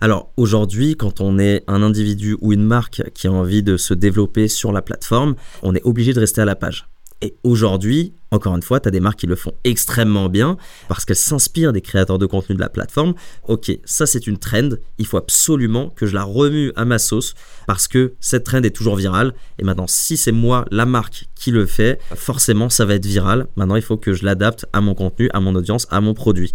Alors 0.01 0.31
aujourd'hui, 0.37 0.95
quand 0.95 1.19
on 1.19 1.39
est 1.39 1.63
un 1.67 1.83
individu 1.83 2.37
ou 2.41 2.53
une 2.53 2.63
marque 2.63 3.03
qui 3.13 3.27
a 3.27 3.31
envie 3.31 3.63
de 3.63 3.75
se 3.75 3.93
développer 3.93 4.47
sur 4.47 4.71
la 4.71 4.81
plateforme, 4.81 5.35
on 5.61 5.75
est 5.75 5.83
obligé 5.83 6.13
de 6.13 6.19
rester 6.19 6.41
à 6.41 6.45
la 6.45 6.55
page. 6.55 6.87
Et 7.21 7.35
aujourd'hui, 7.43 8.13
encore 8.31 8.55
une 8.55 8.61
fois, 8.61 8.79
tu 8.79 8.87
as 8.87 8.91
des 8.91 8.99
marques 8.99 9.19
qui 9.19 9.27
le 9.27 9.35
font 9.35 9.53
extrêmement 9.63 10.29
bien 10.29 10.57
parce 10.87 11.03
qu'elles 11.03 11.15
s'inspirent 11.15 11.73
des 11.73 11.81
créateurs 11.81 12.19
de 12.19 12.25
contenu 12.25 12.55
de 12.55 12.61
la 12.61 12.69
plateforme. 12.69 13.13
Ok, 13.47 13.71
ça 13.85 14.05
c'est 14.05 14.27
une 14.27 14.37
trend, 14.37 14.69
il 14.97 15.05
faut 15.05 15.17
absolument 15.17 15.89
que 15.89 16.05
je 16.05 16.13
la 16.13 16.23
remue 16.23 16.71
à 16.75 16.85
ma 16.85 16.99
sauce 16.99 17.33
parce 17.67 17.87
que 17.87 18.13
cette 18.19 18.43
trend 18.43 18.63
est 18.63 18.75
toujours 18.75 18.95
virale. 18.95 19.33
Et 19.57 19.63
maintenant, 19.63 19.87
si 19.87 20.15
c'est 20.15 20.31
moi, 20.31 20.65
la 20.71 20.85
marque, 20.85 21.25
qui 21.35 21.51
le 21.51 21.65
fait, 21.65 21.99
forcément 22.15 22.69
ça 22.69 22.85
va 22.85 22.95
être 22.95 23.05
viral. 23.05 23.47
Maintenant, 23.55 23.75
il 23.75 23.81
faut 23.81 23.97
que 23.97 24.13
je 24.13 24.23
l'adapte 24.23 24.65
à 24.73 24.81
mon 24.81 24.93
contenu, 24.93 25.29
à 25.33 25.39
mon 25.39 25.55
audience, 25.55 25.87
à 25.89 26.01
mon 26.01 26.13
produit. 26.13 26.53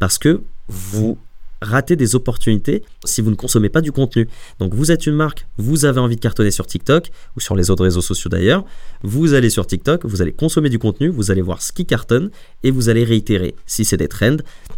Parce 0.00 0.18
que 0.18 0.42
vous 0.68 1.18
rater 1.62 1.96
des 1.96 2.14
opportunités 2.14 2.82
si 3.04 3.20
vous 3.20 3.30
ne 3.30 3.36
consommez 3.36 3.68
pas 3.68 3.80
du 3.80 3.92
contenu. 3.92 4.28
Donc 4.58 4.74
vous 4.74 4.90
êtes 4.90 5.06
une 5.06 5.14
marque, 5.14 5.46
vous 5.56 5.84
avez 5.84 6.00
envie 6.00 6.16
de 6.16 6.20
cartonner 6.20 6.50
sur 6.50 6.66
TikTok 6.66 7.10
ou 7.36 7.40
sur 7.40 7.56
les 7.56 7.70
autres 7.70 7.84
réseaux 7.84 8.02
sociaux 8.02 8.28
d'ailleurs, 8.28 8.64
vous 9.02 9.34
allez 9.34 9.50
sur 9.50 9.66
TikTok, 9.66 10.04
vous 10.04 10.22
allez 10.22 10.32
consommer 10.32 10.68
du 10.68 10.78
contenu, 10.78 11.08
vous 11.08 11.30
allez 11.30 11.42
voir 11.42 11.62
ce 11.62 11.72
qui 11.72 11.86
cartonne 11.86 12.30
et 12.62 12.70
vous 12.70 12.88
allez 12.88 13.04
réitérer 13.04 13.54
si 13.66 13.84
c'est 13.84 13.96
des 13.96 14.08
trends, 14.08 14.36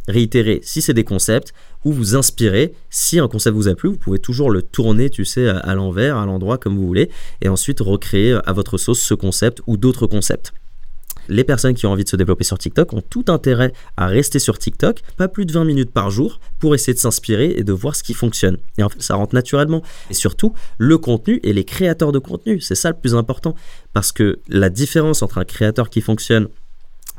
réitérer 0.08 0.60
si 0.62 0.82
c'est 0.82 0.94
des 0.94 1.04
concepts 1.04 1.52
ou 1.84 1.92
vous 1.92 2.16
inspirer 2.16 2.74
si 2.90 3.18
un 3.18 3.28
concept 3.28 3.56
vous 3.56 3.68
a 3.68 3.74
plu, 3.74 3.90
vous 3.90 3.96
pouvez 3.96 4.18
toujours 4.18 4.50
le 4.50 4.62
tourner, 4.62 5.10
tu 5.10 5.24
sais, 5.24 5.48
à 5.48 5.74
l'envers, 5.74 6.16
à 6.16 6.26
l'endroit 6.26 6.58
comme 6.58 6.76
vous 6.76 6.86
voulez 6.86 7.10
et 7.40 7.48
ensuite 7.48 7.80
recréer 7.80 8.38
à 8.44 8.52
votre 8.52 8.78
sauce 8.78 9.00
ce 9.00 9.14
concept 9.14 9.60
ou 9.66 9.76
d'autres 9.76 10.06
concepts 10.06 10.52
les 11.28 11.44
personnes 11.44 11.74
qui 11.74 11.86
ont 11.86 11.92
envie 11.92 12.04
de 12.04 12.08
se 12.08 12.16
développer 12.16 12.44
sur 12.44 12.58
TikTok 12.58 12.92
ont 12.92 13.02
tout 13.02 13.24
intérêt 13.28 13.72
à 13.96 14.06
rester 14.06 14.38
sur 14.38 14.58
TikTok, 14.58 15.02
pas 15.16 15.28
plus 15.28 15.46
de 15.46 15.52
20 15.52 15.64
minutes 15.64 15.90
par 15.90 16.10
jour, 16.10 16.40
pour 16.58 16.74
essayer 16.74 16.94
de 16.94 16.98
s'inspirer 16.98 17.54
et 17.56 17.64
de 17.64 17.72
voir 17.72 17.96
ce 17.96 18.02
qui 18.02 18.14
fonctionne. 18.14 18.58
Et 18.78 18.82
en 18.82 18.88
fait, 18.88 19.02
ça 19.02 19.14
rentre 19.14 19.34
naturellement. 19.34 19.82
Et 20.10 20.14
surtout, 20.14 20.54
le 20.78 20.98
contenu 20.98 21.40
et 21.42 21.52
les 21.52 21.64
créateurs 21.64 22.12
de 22.12 22.18
contenu, 22.18 22.60
c'est 22.60 22.74
ça 22.74 22.90
le 22.90 22.96
plus 22.96 23.14
important. 23.14 23.54
Parce 23.92 24.12
que 24.12 24.40
la 24.48 24.70
différence 24.70 25.22
entre 25.22 25.38
un 25.38 25.44
créateur 25.44 25.90
qui 25.90 26.00
fonctionne 26.00 26.48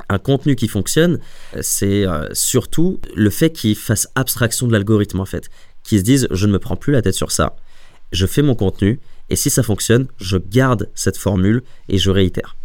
un 0.08 0.18
contenu 0.18 0.54
qui 0.54 0.68
fonctionne, 0.68 1.18
c'est 1.60 2.06
euh, 2.06 2.28
surtout 2.32 3.00
le 3.16 3.30
fait 3.30 3.50
qu'il 3.50 3.76
fasse 3.76 4.08
abstraction 4.14 4.66
de 4.68 4.72
l'algorithme 4.72 5.20
en 5.20 5.24
fait, 5.24 5.50
qu'ils 5.82 5.98
se 5.98 6.04
disent 6.04 6.28
je 6.30 6.46
ne 6.46 6.52
me 6.52 6.58
prends 6.58 6.76
plus 6.76 6.92
la 6.92 7.02
tête 7.02 7.14
sur 7.14 7.32
ça, 7.32 7.56
je 8.12 8.26
fais 8.26 8.42
mon 8.42 8.54
contenu 8.54 9.00
et 9.28 9.36
si 9.36 9.50
ça 9.50 9.62
fonctionne, 9.62 10.06
je 10.18 10.38
garde 10.38 10.88
cette 10.94 11.16
formule 11.16 11.62
et 11.88 11.98
je 11.98 12.10
réitère. 12.10 12.57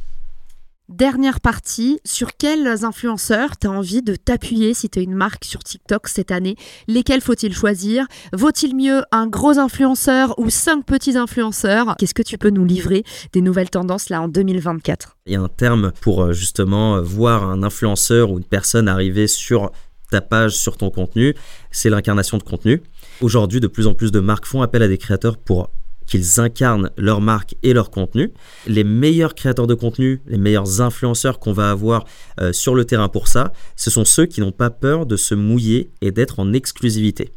Dernière 0.90 1.40
partie, 1.40 2.02
sur 2.04 2.36
quels 2.36 2.84
influenceurs 2.84 3.58
tu 3.58 3.68
as 3.68 3.72
envie 3.72 4.02
de 4.02 4.18
t'appuyer 4.18 4.74
si 4.74 4.90
tu 4.90 5.00
es 5.00 5.04
une 5.04 5.16
marque 5.16 5.46
sur 5.46 5.64
TikTok 5.64 6.10
cette 6.10 6.30
année? 6.30 6.58
Lesquels 6.90 7.22
faut-il 7.22 7.56
choisir? 7.56 8.06
Vaut-il 8.34 8.76
mieux 8.76 9.02
un 9.14 9.26
gros 9.28 9.60
influenceur 9.60 10.38
ou 10.38 10.50
cinq 10.50 10.86
petits 10.86 11.16
influenceurs? 11.16 11.96
Qu'est-ce 11.98 12.14
que 12.14 12.22
tu 12.22 12.38
peux 12.38 12.50
nous 12.50 12.66
livrer 12.66 13.06
des 13.32 13.40
nouvelles 13.40 13.70
tendances 13.70 14.10
là 14.10 14.22
en 14.22 14.28
2024 14.28 15.16
Il 15.26 15.32
y 15.32 15.36
a 15.38 15.42
un 15.42 15.48
terme 15.48 15.94
pour 16.02 16.22
euh, 16.22 16.34
justement 16.34 16.98
euh, 16.98 17.02
voir 17.02 17.50
un 17.50 17.64
influenceur 17.64 18.30
ou 18.30 18.38
une 18.38 18.44
personne 18.44 18.90
arriver 18.90 19.28
sur 19.28 19.72
ta 20.12 20.20
page, 20.20 20.52
sur 20.52 20.76
ton 20.76 20.90
contenu, 20.90 21.34
c'est 21.72 21.90
l'incarnation 21.90 22.38
de 22.38 22.44
contenu. 22.44 22.84
Aujourd'hui, 23.22 23.62
de 23.62 23.68
plus 23.68 23.88
en 23.88 23.94
plus 23.94 24.12
de 24.12 24.20
marques 24.20 24.46
font 24.46 24.62
appel 24.62 24.84
à 24.84 24.90
des 24.90 24.98
créateurs 24.98 25.38
pour 25.38 25.70
qu'ils 26.08 26.40
incarnent 26.40 26.90
leur 26.98 27.22
marque 27.22 27.56
et 27.64 27.74
leur 27.74 27.92
contenu. 27.92 28.32
Les 28.68 28.84
meilleurs 28.84 29.36
créateurs 29.36 29.68
de 29.68 29.74
contenu, 29.74 30.22
les 30.28 30.38
meilleurs 30.38 30.82
influenceurs 30.82 31.40
qu'on 31.40 31.54
va 31.54 31.72
avoir 31.72 32.06
euh, 32.40 32.54
sur 32.54 32.76
le 32.76 32.86
terrain 32.86 33.10
pour 33.10 33.28
ça, 33.28 33.54
ce 33.76 33.90
sont 33.90 34.06
ceux 34.06 34.26
qui 34.26 34.42
n'ont 34.42 34.52
pas 34.52 34.70
peur 34.70 35.06
de 35.06 35.16
se 35.16 35.36
mouiller 35.36 35.92
et 36.02 36.12
d'être 36.12 36.40
en 36.40 36.54
exclusivité. 36.54 37.32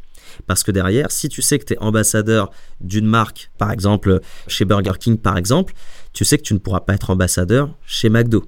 Parce 0.45 0.63
que 0.63 0.71
derrière, 0.71 1.11
si 1.11 1.29
tu 1.29 1.41
sais 1.41 1.57
que 1.57 1.65
tu 1.65 1.73
es 1.73 1.79
ambassadeur 1.79 2.51
d'une 2.81 3.07
marque, 3.07 3.49
par 3.57 3.71
exemple 3.71 4.19
chez 4.47 4.65
Burger 4.65 4.93
King 4.99 5.17
par 5.17 5.37
exemple, 5.37 5.73
tu 6.13 6.25
sais 6.25 6.37
que 6.37 6.43
tu 6.43 6.53
ne 6.53 6.59
pourras 6.59 6.81
pas 6.81 6.93
être 6.93 7.09
ambassadeur 7.09 7.69
chez 7.85 8.09
McDo. 8.09 8.45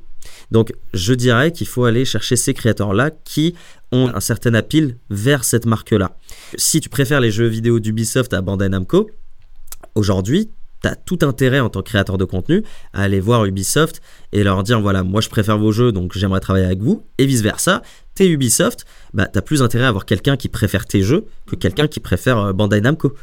Donc 0.51 0.73
je 0.93 1.13
dirais 1.13 1.51
qu'il 1.51 1.67
faut 1.67 1.85
aller 1.85 2.05
chercher 2.05 2.35
ces 2.35 2.53
créateurs-là 2.53 3.11
qui 3.11 3.55
ont 3.91 4.11
un 4.13 4.19
certain 4.19 4.53
appel 4.53 4.97
vers 5.09 5.43
cette 5.43 5.65
marque-là. 5.65 6.17
Si 6.55 6.81
tu 6.81 6.89
préfères 6.89 7.21
les 7.21 7.31
jeux 7.31 7.47
vidéo 7.47 7.79
d'Ubisoft 7.79 8.33
à 8.33 8.41
Bandai 8.41 8.69
Namco, 8.69 9.09
Aujourd'hui, 9.95 10.51
tu 10.81 10.87
as 10.87 10.95
tout 10.95 11.19
intérêt 11.21 11.59
en 11.59 11.69
tant 11.69 11.81
que 11.81 11.89
créateur 11.89 12.17
de 12.17 12.25
contenu 12.25 12.63
à 12.93 13.03
aller 13.03 13.19
voir 13.19 13.45
Ubisoft 13.45 14.01
et 14.31 14.43
leur 14.43 14.63
dire 14.63 14.79
voilà, 14.79 15.03
moi 15.03 15.21
je 15.21 15.29
préfère 15.29 15.57
vos 15.57 15.71
jeux 15.71 15.91
donc 15.91 16.17
j'aimerais 16.17 16.39
travailler 16.39 16.65
avec 16.65 16.81
vous 16.81 17.03
et 17.17 17.25
vice 17.25 17.41
versa. 17.41 17.81
T'es 18.15 18.27
Ubisoft, 18.27 18.85
bah 19.13 19.27
t'as 19.27 19.41
plus 19.41 19.61
intérêt 19.61 19.85
à 19.85 19.89
avoir 19.89 20.05
quelqu'un 20.05 20.37
qui 20.37 20.49
préfère 20.49 20.85
tes 20.85 21.01
jeux 21.01 21.25
que 21.47 21.55
quelqu'un 21.55 21.87
qui 21.87 21.99
préfère 21.99 22.37
euh, 22.37 22.53
Bandai 22.53 22.81
Namco. 22.81 23.13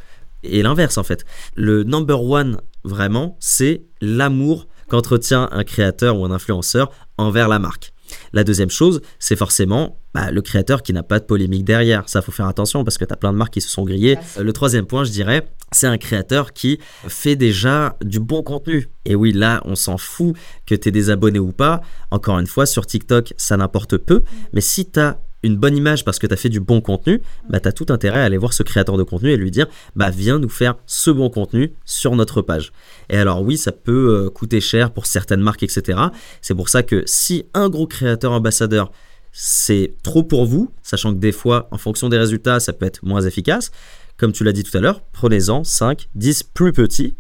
Et 0.42 0.62
l'inverse 0.62 0.98
en 0.98 1.02
fait. 1.02 1.24
Le 1.54 1.82
number 1.82 2.22
one 2.22 2.60
vraiment, 2.84 3.36
c'est 3.40 3.82
l'amour 4.00 4.68
qu'entretient 4.88 5.48
un 5.50 5.64
créateur 5.64 6.18
ou 6.18 6.24
un 6.24 6.30
influenceur 6.30 6.90
envers 7.18 7.48
la 7.48 7.58
marque. 7.58 7.92
La 8.32 8.44
deuxième 8.44 8.70
chose, 8.70 9.00
c'est 9.18 9.36
forcément 9.36 9.98
bah, 10.14 10.30
le 10.30 10.42
créateur 10.42 10.82
qui 10.82 10.92
n'a 10.92 11.02
pas 11.02 11.18
de 11.18 11.24
polémique 11.24 11.64
derrière. 11.64 12.08
Ça, 12.08 12.22
faut 12.22 12.32
faire 12.32 12.46
attention 12.46 12.84
parce 12.84 12.98
que 12.98 13.04
tu 13.04 13.12
as 13.12 13.16
plein 13.16 13.32
de 13.32 13.38
marques 13.38 13.54
qui 13.54 13.60
se 13.60 13.68
sont 13.68 13.84
grillées. 13.84 14.16
Le 14.40 14.52
troisième 14.52 14.86
point, 14.86 15.04
je 15.04 15.10
dirais, 15.10 15.48
c'est 15.72 15.86
un 15.86 15.98
créateur 15.98 16.52
qui 16.52 16.78
fait 17.08 17.36
déjà 17.36 17.96
du 18.02 18.20
bon 18.20 18.42
contenu. 18.42 18.88
Et 19.04 19.14
oui, 19.14 19.32
là, 19.32 19.60
on 19.64 19.74
s'en 19.74 19.98
fout 19.98 20.36
que 20.66 20.74
tu 20.74 20.88
es 20.88 20.92
des 20.92 21.10
abonnés 21.10 21.38
ou 21.38 21.52
pas. 21.52 21.80
Encore 22.10 22.38
une 22.38 22.46
fois, 22.46 22.66
sur 22.66 22.86
TikTok, 22.86 23.34
ça 23.36 23.56
n'importe 23.56 23.98
peu. 23.98 24.22
Mais 24.52 24.60
si 24.60 24.90
tu 24.90 25.00
as 25.00 25.20
une 25.46 25.56
bonne 25.56 25.76
image 25.76 26.04
parce 26.04 26.18
que 26.18 26.26
tu 26.26 26.34
as 26.34 26.36
fait 26.36 26.48
du 26.48 26.60
bon 26.60 26.80
contenu, 26.80 27.22
bah, 27.48 27.60
tu 27.60 27.68
as 27.68 27.72
tout 27.72 27.86
intérêt 27.88 28.20
à 28.20 28.24
aller 28.24 28.36
voir 28.36 28.52
ce 28.52 28.62
créateur 28.62 28.96
de 28.96 29.02
contenu 29.02 29.30
et 29.30 29.36
lui 29.36 29.50
dire 29.50 29.66
bah, 29.94 30.10
viens 30.10 30.38
nous 30.38 30.48
faire 30.48 30.76
ce 30.86 31.10
bon 31.10 31.30
contenu 31.30 31.72
sur 31.84 32.14
notre 32.16 32.42
page. 32.42 32.72
Et 33.08 33.16
alors 33.16 33.42
oui, 33.42 33.56
ça 33.56 33.72
peut 33.72 34.26
euh, 34.26 34.30
coûter 34.30 34.60
cher 34.60 34.90
pour 34.92 35.06
certaines 35.06 35.40
marques, 35.40 35.62
etc. 35.62 35.98
C'est 36.42 36.54
pour 36.54 36.68
ça 36.68 36.82
que 36.82 37.02
si 37.06 37.46
un 37.54 37.68
gros 37.68 37.86
créateur 37.86 38.32
ambassadeur, 38.32 38.92
c'est 39.32 39.94
trop 40.02 40.22
pour 40.22 40.46
vous, 40.46 40.72
sachant 40.82 41.12
que 41.12 41.18
des 41.18 41.32
fois, 41.32 41.68
en 41.70 41.78
fonction 41.78 42.08
des 42.08 42.16
résultats, 42.16 42.58
ça 42.58 42.72
peut 42.72 42.86
être 42.86 43.04
moins 43.04 43.20
efficace, 43.20 43.70
comme 44.16 44.32
tu 44.32 44.44
l'as 44.44 44.52
dit 44.52 44.62
tout 44.62 44.76
à 44.76 44.80
l'heure, 44.80 45.02
prenez-en 45.12 45.62
5, 45.62 46.08
10 46.14 46.42
plus 46.42 46.72
petits 46.72 47.14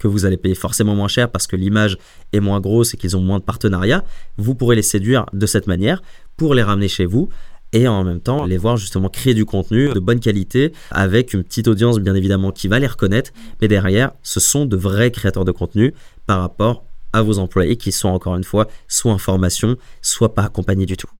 que 0.00 0.08
vous 0.08 0.24
allez 0.24 0.38
payer 0.38 0.54
forcément 0.54 0.96
moins 0.96 1.08
cher 1.08 1.30
parce 1.30 1.46
que 1.46 1.56
l'image 1.56 1.98
est 2.32 2.40
moins 2.40 2.60
grosse 2.60 2.94
et 2.94 2.96
qu'ils 2.96 3.16
ont 3.16 3.20
moins 3.20 3.38
de 3.38 3.44
partenariats, 3.44 4.02
vous 4.38 4.54
pourrez 4.54 4.74
les 4.74 4.82
séduire 4.82 5.26
de 5.32 5.46
cette 5.46 5.66
manière 5.66 6.02
pour 6.36 6.54
les 6.54 6.62
ramener 6.62 6.88
chez 6.88 7.04
vous 7.04 7.28
et 7.72 7.88
en 7.88 8.04
même 8.04 8.20
temps 8.20 8.44
les 8.44 8.56
voir 8.56 8.76
justement 8.76 9.08
créer 9.08 9.34
du 9.34 9.44
contenu 9.44 9.88
de 9.92 10.00
bonne 10.00 10.20
qualité 10.20 10.72
avec 10.90 11.34
une 11.34 11.44
petite 11.44 11.68
audience 11.68 11.98
bien 11.98 12.14
évidemment 12.14 12.52
qui 12.52 12.68
va 12.68 12.78
les 12.78 12.86
reconnaître, 12.86 13.30
mais 13.60 13.68
derrière 13.68 14.12
ce 14.22 14.40
sont 14.40 14.66
de 14.66 14.76
vrais 14.76 15.10
créateurs 15.10 15.44
de 15.44 15.52
contenu 15.52 15.94
par 16.26 16.40
rapport 16.40 16.84
à 17.12 17.22
vos 17.22 17.38
employés 17.38 17.76
qui 17.76 17.92
sont 17.92 18.08
encore 18.08 18.36
une 18.36 18.44
fois 18.44 18.66
soit 18.88 19.12
en 19.12 19.18
formation, 19.18 19.76
soit 20.02 20.34
pas 20.34 20.44
accompagnés 20.44 20.86
du 20.86 20.96
tout. 20.96 21.10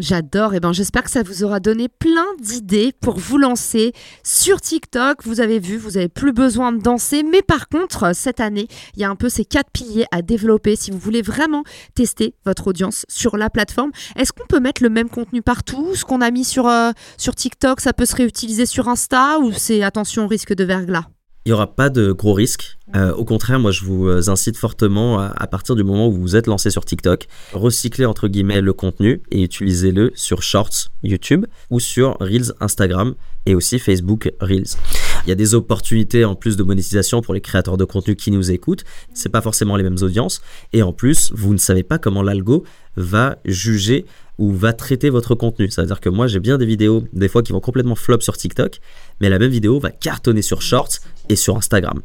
J'adore. 0.00 0.54
Et 0.54 0.56
eh 0.56 0.60
ben, 0.60 0.72
j'espère 0.72 1.04
que 1.04 1.10
ça 1.10 1.22
vous 1.22 1.44
aura 1.44 1.60
donné 1.60 1.88
plein 1.88 2.26
d'idées 2.40 2.92
pour 3.00 3.18
vous 3.18 3.36
lancer 3.36 3.92
sur 4.24 4.60
TikTok. 4.60 5.22
Vous 5.24 5.40
avez 5.40 5.58
vu, 5.58 5.76
vous 5.76 5.92
n'avez 5.92 6.08
plus 6.08 6.32
besoin 6.32 6.72
de 6.72 6.80
danser. 6.80 7.22
Mais 7.22 7.42
par 7.42 7.68
contre, 7.68 8.14
cette 8.14 8.40
année, 8.40 8.66
il 8.96 9.02
y 9.02 9.04
a 9.04 9.10
un 9.10 9.16
peu 9.16 9.28
ces 9.28 9.44
quatre 9.44 9.70
piliers 9.70 10.06
à 10.10 10.22
développer 10.22 10.74
si 10.74 10.90
vous 10.90 10.98
voulez 10.98 11.20
vraiment 11.20 11.64
tester 11.94 12.34
votre 12.46 12.68
audience 12.68 13.04
sur 13.08 13.36
la 13.36 13.50
plateforme. 13.50 13.90
Est-ce 14.16 14.32
qu'on 14.32 14.46
peut 14.46 14.60
mettre 14.60 14.82
le 14.82 14.88
même 14.88 15.10
contenu 15.10 15.42
partout? 15.42 15.94
Ce 15.94 16.04
qu'on 16.06 16.22
a 16.22 16.30
mis 16.30 16.44
sur, 16.44 16.66
euh, 16.66 16.92
sur 17.18 17.34
TikTok, 17.34 17.80
ça 17.80 17.92
peut 17.92 18.06
se 18.06 18.16
réutiliser 18.16 18.64
sur 18.64 18.88
Insta 18.88 19.38
ou 19.38 19.52
c'est 19.52 19.82
attention 19.82 20.24
au 20.24 20.28
risque 20.28 20.54
de 20.54 20.64
verglas? 20.64 21.04
Il 21.44 21.48
n'y 21.48 21.52
aura 21.52 21.74
pas 21.74 21.88
de 21.88 22.12
gros 22.12 22.34
risques. 22.34 22.78
Euh, 22.94 23.12
au 23.14 23.24
contraire, 23.24 23.58
moi, 23.58 23.70
je 23.70 23.84
vous 23.84 24.08
euh, 24.08 24.28
incite 24.28 24.56
fortement 24.56 25.20
à, 25.20 25.46
partir 25.46 25.74
du 25.74 25.84
moment 25.84 26.08
où 26.08 26.12
vous 26.12 26.36
êtes 26.36 26.46
lancé 26.46 26.70
sur 26.70 26.84
TikTok, 26.84 27.28
recycler 27.52 28.04
entre 28.04 28.28
guillemets 28.28 28.60
le 28.60 28.72
contenu 28.72 29.22
et 29.30 29.42
utilisez-le 29.42 30.12
sur 30.14 30.42
Shorts 30.42 30.90
YouTube 31.02 31.46
ou 31.70 31.80
sur 31.80 32.16
Reels 32.20 32.52
Instagram 32.60 33.14
et 33.46 33.54
aussi 33.54 33.78
Facebook 33.78 34.32
Reels. 34.40 34.76
Il 35.24 35.28
y 35.28 35.32
a 35.32 35.34
des 35.34 35.54
opportunités 35.54 36.24
en 36.24 36.34
plus 36.34 36.56
de 36.56 36.62
monétisation 36.62 37.20
pour 37.20 37.34
les 37.34 37.40
créateurs 37.40 37.76
de 37.76 37.84
contenu 37.84 38.16
qui 38.16 38.30
nous 38.30 38.50
écoutent. 38.50 38.84
C'est 39.12 39.28
pas 39.28 39.42
forcément 39.42 39.76
les 39.76 39.82
mêmes 39.82 39.98
audiences 40.02 40.40
et 40.72 40.82
en 40.82 40.92
plus, 40.92 41.30
vous 41.34 41.52
ne 41.52 41.58
savez 41.58 41.82
pas 41.82 41.98
comment 41.98 42.22
l'algo 42.22 42.64
va 42.96 43.36
juger 43.44 44.06
ou 44.38 44.52
va 44.52 44.72
traiter 44.72 45.10
votre 45.10 45.34
contenu. 45.34 45.70
C'est-à-dire 45.70 46.00
que 46.00 46.08
moi, 46.08 46.26
j'ai 46.26 46.40
bien 46.40 46.56
des 46.58 46.66
vidéos, 46.66 47.04
des 47.12 47.28
fois, 47.28 47.42
qui 47.42 47.52
vont 47.52 47.60
complètement 47.60 47.94
flop 47.94 48.20
sur 48.20 48.36
TikTok, 48.36 48.80
mais 49.20 49.28
la 49.28 49.38
même 49.38 49.50
vidéo 49.50 49.78
va 49.78 49.90
cartonner 49.90 50.42
sur 50.42 50.62
Shorts 50.62 50.98
et 51.28 51.36
sur 51.36 51.56
Instagram. 51.56 52.00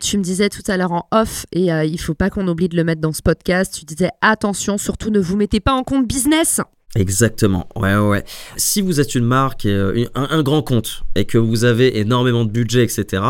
Tu 0.00 0.16
me 0.16 0.22
disais 0.22 0.48
tout 0.48 0.62
à 0.68 0.76
l'heure 0.76 0.92
en 0.92 1.06
off, 1.10 1.46
et 1.52 1.72
euh, 1.72 1.84
il 1.84 2.00
faut 2.00 2.14
pas 2.14 2.30
qu'on 2.30 2.46
oublie 2.48 2.68
de 2.68 2.76
le 2.76 2.84
mettre 2.84 3.00
dans 3.00 3.12
ce 3.12 3.22
podcast, 3.22 3.74
tu 3.76 3.84
disais 3.84 4.10
attention, 4.22 4.78
surtout 4.78 5.10
ne 5.10 5.20
vous 5.20 5.36
mettez 5.36 5.60
pas 5.60 5.72
en 5.72 5.82
compte 5.82 6.06
business. 6.06 6.60
Exactement, 6.96 7.68
ouais, 7.76 7.96
ouais. 7.96 8.24
Si 8.56 8.80
vous 8.80 8.98
êtes 8.98 9.14
une 9.14 9.24
marque, 9.24 9.64
euh, 9.64 10.06
un, 10.16 10.42
grand 10.42 10.62
compte, 10.62 11.04
et 11.14 11.24
que 11.24 11.38
vous 11.38 11.64
avez 11.64 11.98
énormément 11.98 12.44
de 12.44 12.50
budget, 12.50 12.82
etc., 12.82 13.22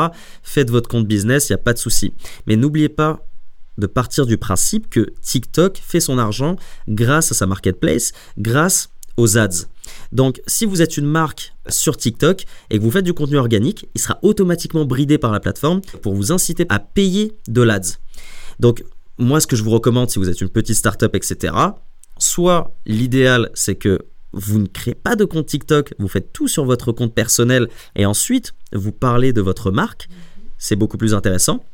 faites 0.43 0.71
votre 0.71 0.89
compte 0.89 1.07
business, 1.07 1.49
il 1.49 1.53
n'y 1.53 1.57
a 1.57 1.63
pas 1.63 1.75
de 1.75 1.79
souci. 1.79 2.15
Mais 2.47 2.57
n'oubliez 2.57 2.89
pas 2.89 3.23
de 3.77 3.87
partir 3.87 4.25
du 4.25 4.39
principe 4.39 4.89
que 4.89 5.13
TikTok 5.23 5.79
fait 5.83 6.01
son 6.01 6.17
argent 6.17 6.57
grâce 6.89 7.33
à 7.33 7.35
sa 7.35 7.47
marketplace, 7.47 8.13
grâce 8.39 8.89
aux 9.17 9.37
ads. 9.37 9.67
Donc 10.13 10.41
si 10.47 10.65
vous 10.65 10.83
êtes 10.83 10.97
une 10.97 11.07
marque 11.07 11.55
sur 11.69 11.97
TikTok 11.97 12.45
et 12.71 12.79
que 12.79 12.83
vous 12.83 12.91
faites 12.91 13.05
du 13.05 13.15
contenu 13.15 13.37
organique, 13.37 13.87
il 13.95 14.01
sera 14.01 14.19
automatiquement 14.23 14.85
bridé 14.85 15.19
par 15.19 15.33
la 15.33 15.41
plateforme 15.41 15.81
pour 16.03 16.15
vous 16.15 16.33
inciter 16.33 16.67
à 16.69 16.79
payer 16.79 17.37
de 17.49 17.63
l'ads. 17.63 17.99
Donc 18.59 18.85
moi 19.19 19.41
ce 19.41 19.47
que 19.47 19.57
je 19.57 19.63
vous 19.63 19.71
recommande 19.71 20.11
si 20.11 20.19
vous 20.19 20.29
êtes 20.29 20.41
une 20.41 20.49
petite 20.49 20.77
startup, 20.77 21.15
etc., 21.15 21.53
soit 22.21 22.73
l'idéal 22.87 23.51
c'est 23.55 23.75
que 23.75 23.99
vous 24.33 24.61
ne 24.61 24.67
créez 24.67 24.95
pas 24.95 25.17
de 25.17 25.25
compte 25.25 25.47
TikTok, 25.47 25.95
vous 25.99 26.07
faites 26.07 26.33
tout 26.33 26.47
sur 26.47 26.65
votre 26.65 26.93
compte 26.93 27.15
personnel 27.15 27.69
et 27.97 28.07
ensuite 28.07 28.55
vous 28.73 28.93
parlez 28.93 29.33
de 29.33 29.41
votre 29.41 29.73
marque, 29.73 30.09
c'est 30.57 30.77
beaucoup 30.77 30.99
plus 30.99 31.15
intéressant. 31.15 31.65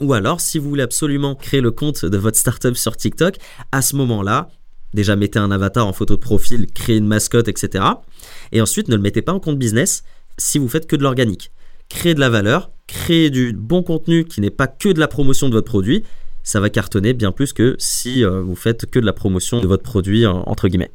Ou 0.00 0.14
alors, 0.14 0.40
si 0.40 0.58
vous 0.58 0.68
voulez 0.68 0.82
absolument 0.82 1.34
créer 1.34 1.60
le 1.60 1.72
compte 1.72 2.06
de 2.06 2.16
votre 2.16 2.38
startup 2.38 2.74
sur 2.74 2.96
TikTok, 2.96 3.36
à 3.70 3.82
ce 3.82 3.96
moment-là, 3.96 4.48
déjà 4.94 5.14
mettez 5.14 5.38
un 5.38 5.50
avatar 5.50 5.86
en 5.86 5.92
photo 5.92 6.14
de 6.16 6.20
profil, 6.20 6.66
créez 6.72 6.96
une 6.96 7.06
mascotte, 7.06 7.48
etc. 7.48 7.84
Et 8.52 8.62
ensuite, 8.62 8.88
ne 8.88 8.96
le 8.96 9.02
mettez 9.02 9.20
pas 9.20 9.32
en 9.32 9.40
compte 9.40 9.58
business 9.58 10.02
si 10.38 10.58
vous 10.58 10.68
faites 10.68 10.86
que 10.86 10.96
de 10.96 11.02
l'organique. 11.02 11.50
Créez 11.90 12.14
de 12.14 12.20
la 12.20 12.30
valeur, 12.30 12.70
créez 12.86 13.28
du 13.28 13.52
bon 13.52 13.82
contenu 13.82 14.24
qui 14.24 14.40
n'est 14.40 14.50
pas 14.50 14.68
que 14.68 14.88
de 14.88 15.00
la 15.00 15.08
promotion 15.08 15.48
de 15.48 15.54
votre 15.54 15.68
produit. 15.68 16.04
Ça 16.42 16.60
va 16.60 16.70
cartonner 16.70 17.12
bien 17.12 17.32
plus 17.32 17.52
que 17.52 17.76
si 17.78 18.24
euh, 18.24 18.40
vous 18.42 18.56
faites 18.56 18.86
que 18.86 18.98
de 18.98 19.06
la 19.06 19.12
promotion 19.12 19.60
de 19.60 19.66
votre 19.66 19.82
produit, 19.82 20.26
entre 20.26 20.68
guillemets. 20.68 20.92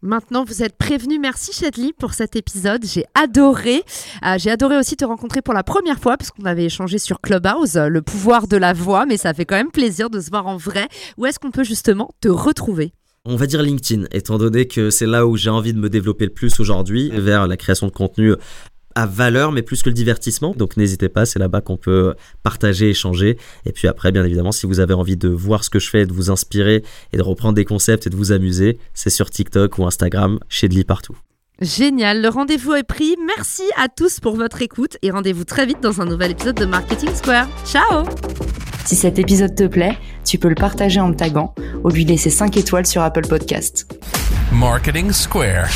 Maintenant, 0.00 0.44
vous 0.44 0.62
êtes 0.62 0.76
prévenu. 0.76 1.18
Merci 1.18 1.52
Chadli 1.52 1.92
pour 1.92 2.14
cet 2.14 2.36
épisode. 2.36 2.84
J'ai 2.84 3.04
adoré. 3.14 3.82
Euh, 4.24 4.36
j'ai 4.38 4.50
adoré 4.50 4.78
aussi 4.78 4.96
te 4.96 5.04
rencontrer 5.04 5.42
pour 5.42 5.54
la 5.54 5.64
première 5.64 5.98
fois 5.98 6.16
parce 6.16 6.30
qu'on 6.30 6.44
avait 6.44 6.66
échangé 6.66 6.98
sur 6.98 7.20
Clubhouse, 7.20 7.74
euh, 7.74 7.88
le 7.88 8.00
pouvoir 8.00 8.46
de 8.46 8.56
la 8.56 8.72
voix, 8.72 9.06
mais 9.06 9.16
ça 9.16 9.34
fait 9.34 9.44
quand 9.44 9.56
même 9.56 9.72
plaisir 9.72 10.08
de 10.08 10.20
se 10.20 10.30
voir 10.30 10.46
en 10.46 10.56
vrai. 10.56 10.86
Où 11.16 11.26
est-ce 11.26 11.40
qu'on 11.40 11.50
peut 11.50 11.64
justement 11.64 12.10
te 12.20 12.28
retrouver? 12.28 12.92
On 13.24 13.34
va 13.34 13.46
dire 13.46 13.60
LinkedIn, 13.60 14.04
étant 14.12 14.38
donné 14.38 14.68
que 14.68 14.90
c'est 14.90 15.06
là 15.06 15.26
où 15.26 15.36
j'ai 15.36 15.50
envie 15.50 15.72
de 15.72 15.80
me 15.80 15.90
développer 15.90 16.26
le 16.26 16.32
plus 16.32 16.60
aujourd'hui, 16.60 17.10
vers 17.12 17.48
la 17.48 17.56
création 17.56 17.88
de 17.88 17.92
contenu 17.92 18.34
à 18.98 19.06
valeur, 19.06 19.52
mais 19.52 19.62
plus 19.62 19.82
que 19.84 19.88
le 19.88 19.94
divertissement. 19.94 20.54
Donc 20.56 20.76
n'hésitez 20.76 21.08
pas, 21.08 21.24
c'est 21.24 21.38
là-bas 21.38 21.60
qu'on 21.60 21.76
peut 21.76 22.14
partager, 22.42 22.90
échanger. 22.90 23.38
Et 23.64 23.70
puis 23.70 23.86
après, 23.86 24.10
bien 24.10 24.24
évidemment, 24.24 24.50
si 24.50 24.66
vous 24.66 24.80
avez 24.80 24.92
envie 24.92 25.16
de 25.16 25.28
voir 25.28 25.62
ce 25.62 25.70
que 25.70 25.78
je 25.78 25.88
fais, 25.88 26.04
de 26.04 26.12
vous 26.12 26.30
inspirer 26.32 26.82
et 27.12 27.16
de 27.16 27.22
reprendre 27.22 27.54
des 27.54 27.64
concepts 27.64 28.08
et 28.08 28.10
de 28.10 28.16
vous 28.16 28.32
amuser, 28.32 28.78
c'est 28.94 29.10
sur 29.10 29.30
TikTok 29.30 29.78
ou 29.78 29.86
Instagram, 29.86 30.40
chez 30.48 30.68
Deli 30.68 30.82
partout. 30.82 31.16
Génial, 31.60 32.22
le 32.22 32.28
rendez-vous 32.28 32.74
est 32.74 32.82
pris. 32.82 33.14
Merci 33.24 33.62
à 33.76 33.88
tous 33.88 34.18
pour 34.18 34.34
votre 34.34 34.62
écoute 34.62 34.96
et 35.02 35.12
rendez-vous 35.12 35.44
très 35.44 35.64
vite 35.64 35.80
dans 35.80 36.00
un 36.00 36.04
nouvel 36.04 36.32
épisode 36.32 36.56
de 36.56 36.66
Marketing 36.66 37.14
Square. 37.14 37.48
Ciao 37.64 38.04
Si 38.84 38.96
cet 38.96 39.20
épisode 39.20 39.54
te 39.54 39.68
plaît, 39.68 39.96
tu 40.24 40.38
peux 40.38 40.48
le 40.48 40.56
partager 40.56 40.98
en 40.98 41.08
me 41.08 41.14
taguant 41.14 41.54
ou 41.84 41.88
lui 41.90 42.04
laisser 42.04 42.30
5 42.30 42.56
étoiles 42.56 42.86
sur 42.86 43.02
Apple 43.02 43.28
Podcast. 43.28 43.88
Marketing 44.52 45.12
Square. 45.12 45.68